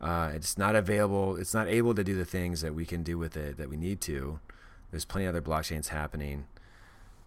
[0.00, 1.36] Uh, it's not available.
[1.36, 3.76] It's not able to do the things that we can do with it that we
[3.76, 4.40] need to.
[4.90, 6.46] There's plenty of other blockchains happening.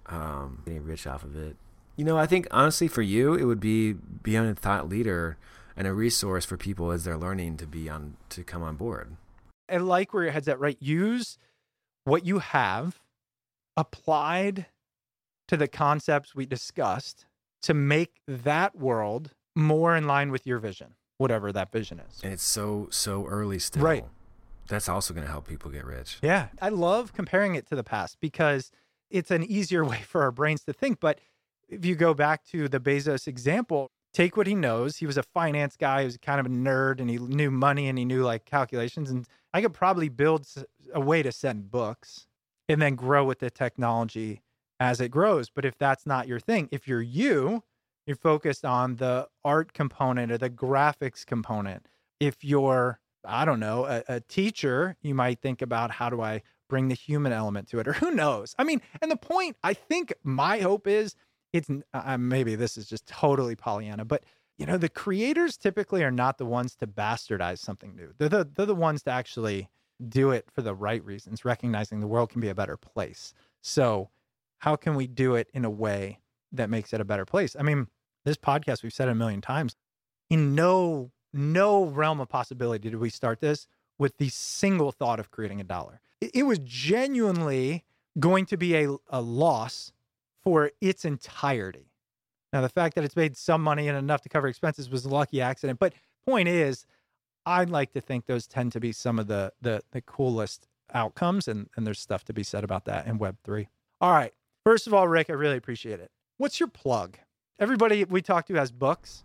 [0.07, 1.55] Um, getting rich off of it.
[1.95, 5.37] You know, I think honestly for you, it would be being a thought leader
[5.77, 9.15] and a resource for people as they're learning to be on to come on board.
[9.69, 10.59] I like where your head's at.
[10.59, 11.37] Right, use
[12.03, 12.99] what you have
[13.75, 14.67] applied
[15.47, 17.25] to the concepts we discussed
[17.63, 22.21] to make that world more in line with your vision, whatever that vision is.
[22.23, 23.83] And it's so so early still.
[23.83, 24.05] Right.
[24.67, 26.17] That's also going to help people get rich.
[26.23, 26.47] Yeah.
[26.59, 28.71] I love comparing it to the past because
[29.11, 31.19] it's an easier way for our brains to think, but
[31.69, 34.97] if you go back to the Bezos example, take what he knows.
[34.97, 37.87] He was a finance guy, he was kind of a nerd and he knew money
[37.87, 40.47] and he knew like calculations and I could probably build
[40.93, 42.27] a way to send books
[42.67, 44.41] and then grow with the technology
[44.79, 45.49] as it grows.
[45.49, 47.63] But if that's not your thing, if you're you,
[48.05, 51.87] you're focused on the art component or the graphics component.
[52.19, 56.41] If you're, I don't know, a, a teacher, you might think about how do I
[56.69, 58.55] bring the human element to it, or who knows?
[58.57, 61.15] I mean, and the point, I think my hope is
[61.53, 64.23] it's uh, maybe this is just totally Pollyanna, but
[64.57, 68.13] you know, the creators typically are not the ones to bastardize something new.
[68.17, 69.69] They're the, they're the ones to actually
[70.07, 73.33] do it for the right reasons, recognizing the world can be a better place.
[73.61, 74.09] So
[74.65, 76.17] how can we do it in a way
[76.51, 77.55] that makes it a better place?
[77.57, 77.85] I mean,
[78.23, 79.75] this podcast, we've said it a million times.
[80.31, 83.67] In no no realm of possibility did we start this
[83.99, 86.01] with the single thought of creating a dollar.
[86.19, 87.85] It, was genuinely
[88.17, 89.91] going to be a, a loss
[90.43, 91.91] for its entirety.
[92.51, 95.09] Now, the fact that it's made some money and enough to cover expenses was a
[95.09, 95.77] lucky accident.
[95.77, 95.93] But
[96.25, 96.87] point is,
[97.45, 101.47] I'd like to think those tend to be some of the the, the coolest outcomes.
[101.47, 103.67] And, and there's stuff to be said about that in Web3.
[104.01, 104.33] All right.
[104.65, 106.09] First of all, Rick, I really appreciate it.
[106.37, 107.19] What's your plug?
[107.59, 109.23] Everybody we talk to has books.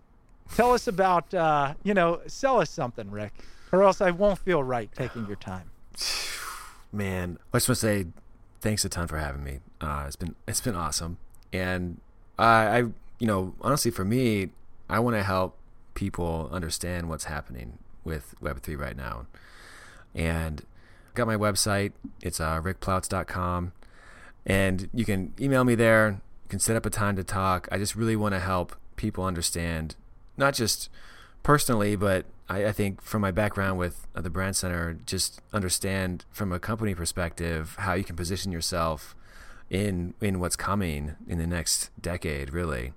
[0.54, 3.32] Tell us about, uh, you know, sell us something, Rick,
[3.72, 5.70] or else I won't feel right taking your time.
[6.92, 8.06] Man, I just want to say
[8.60, 9.60] thanks a ton for having me.
[9.80, 11.16] Uh, it's been it's been awesome,
[11.54, 12.00] and
[12.38, 12.78] I, I
[13.18, 14.50] you know honestly for me,
[14.90, 15.56] I want to help
[15.94, 19.26] people understand what's happening with Web three right now,
[20.14, 20.66] and
[21.14, 21.92] got my website.
[22.20, 23.72] It's uh, rickplautz.com,
[24.46, 26.20] and you can email me there.
[26.44, 27.68] You can set up a time to talk.
[27.70, 29.96] I just really want to help people understand,
[30.36, 30.88] not just
[31.42, 36.52] personally, but I, I think from my background with uh, the Brandcenter, just understand from
[36.52, 39.14] a company perspective how you can position yourself
[39.70, 42.52] in in what's coming in the next decade.
[42.52, 42.92] Really,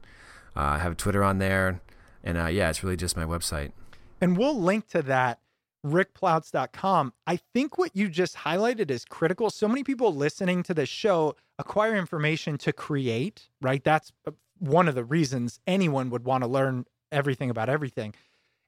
[0.56, 1.82] uh, I have Twitter on there,
[2.24, 3.72] and uh, yeah, it's really just my website.
[4.20, 5.40] And we'll link to that
[5.86, 7.14] rickplautz.com.
[7.28, 9.50] I think what you just highlighted is critical.
[9.50, 13.84] So many people listening to this show acquire information to create, right?
[13.84, 18.14] That's uh, one of the reasons anyone would want to learn everything about everything.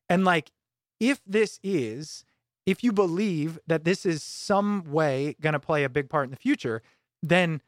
[0.09, 0.51] And like,
[0.99, 2.25] if this is,
[2.65, 6.31] if you believe that this is some way going to play a big part in
[6.31, 6.81] the future,
[7.23, 7.61] then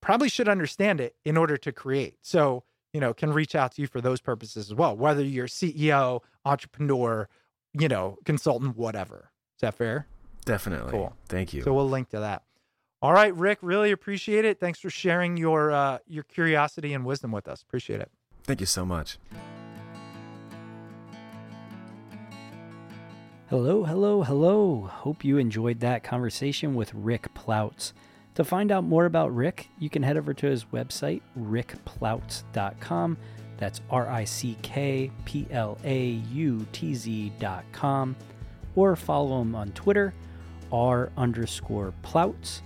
[0.00, 2.16] probably should understand it in order to create.
[2.22, 5.46] So, you know, can reach out to you for those purposes as well, whether you're
[5.46, 7.28] CEO, entrepreneur,
[7.72, 9.30] you know, consultant, whatever.
[9.56, 10.06] Is that fair?
[10.44, 10.90] Definitely.
[10.90, 11.14] Cool.
[11.28, 11.62] Thank you.
[11.62, 12.42] So we'll link to that.
[13.00, 14.58] All right, Rick, really appreciate it.
[14.58, 17.62] Thanks for sharing your uh, your curiosity and wisdom with us.
[17.62, 18.10] Appreciate it.
[18.42, 19.18] Thank you so much.
[23.50, 24.88] Hello, hello, hello.
[24.92, 27.92] Hope you enjoyed that conversation with Rick Plautz.
[28.34, 33.16] To find out more about Rick, you can head over to his website, rickplautz.com.
[33.58, 38.16] That's R I C K P L A U T Z dot com.
[38.76, 40.14] Or follow him on Twitter,
[40.72, 42.62] R underscore Plautz.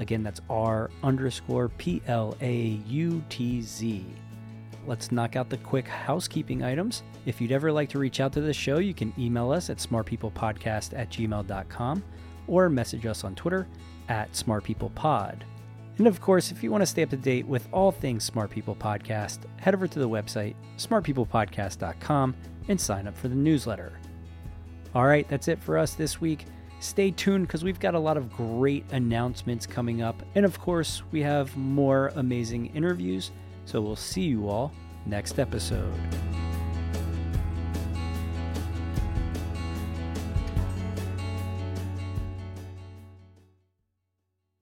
[0.00, 4.04] Again, that's R underscore P L A U T Z.
[4.84, 7.04] Let's knock out the quick housekeeping items.
[7.24, 9.78] If you'd ever like to reach out to the show, you can email us at
[9.78, 12.02] smartpeoplepodcast at gmail.com
[12.48, 13.68] or message us on Twitter
[14.08, 15.42] at smartpeoplepod.
[15.98, 18.50] And of course, if you want to stay up to date with all things Smart
[18.50, 22.34] People Podcast, head over to the website smartpeoplepodcast.com
[22.68, 23.92] and sign up for the newsletter.
[24.94, 26.46] All right, that's it for us this week.
[26.80, 30.20] Stay tuned because we've got a lot of great announcements coming up.
[30.34, 33.30] And of course, we have more amazing interviews.
[33.64, 34.72] So we'll see you all
[35.06, 35.92] next episode.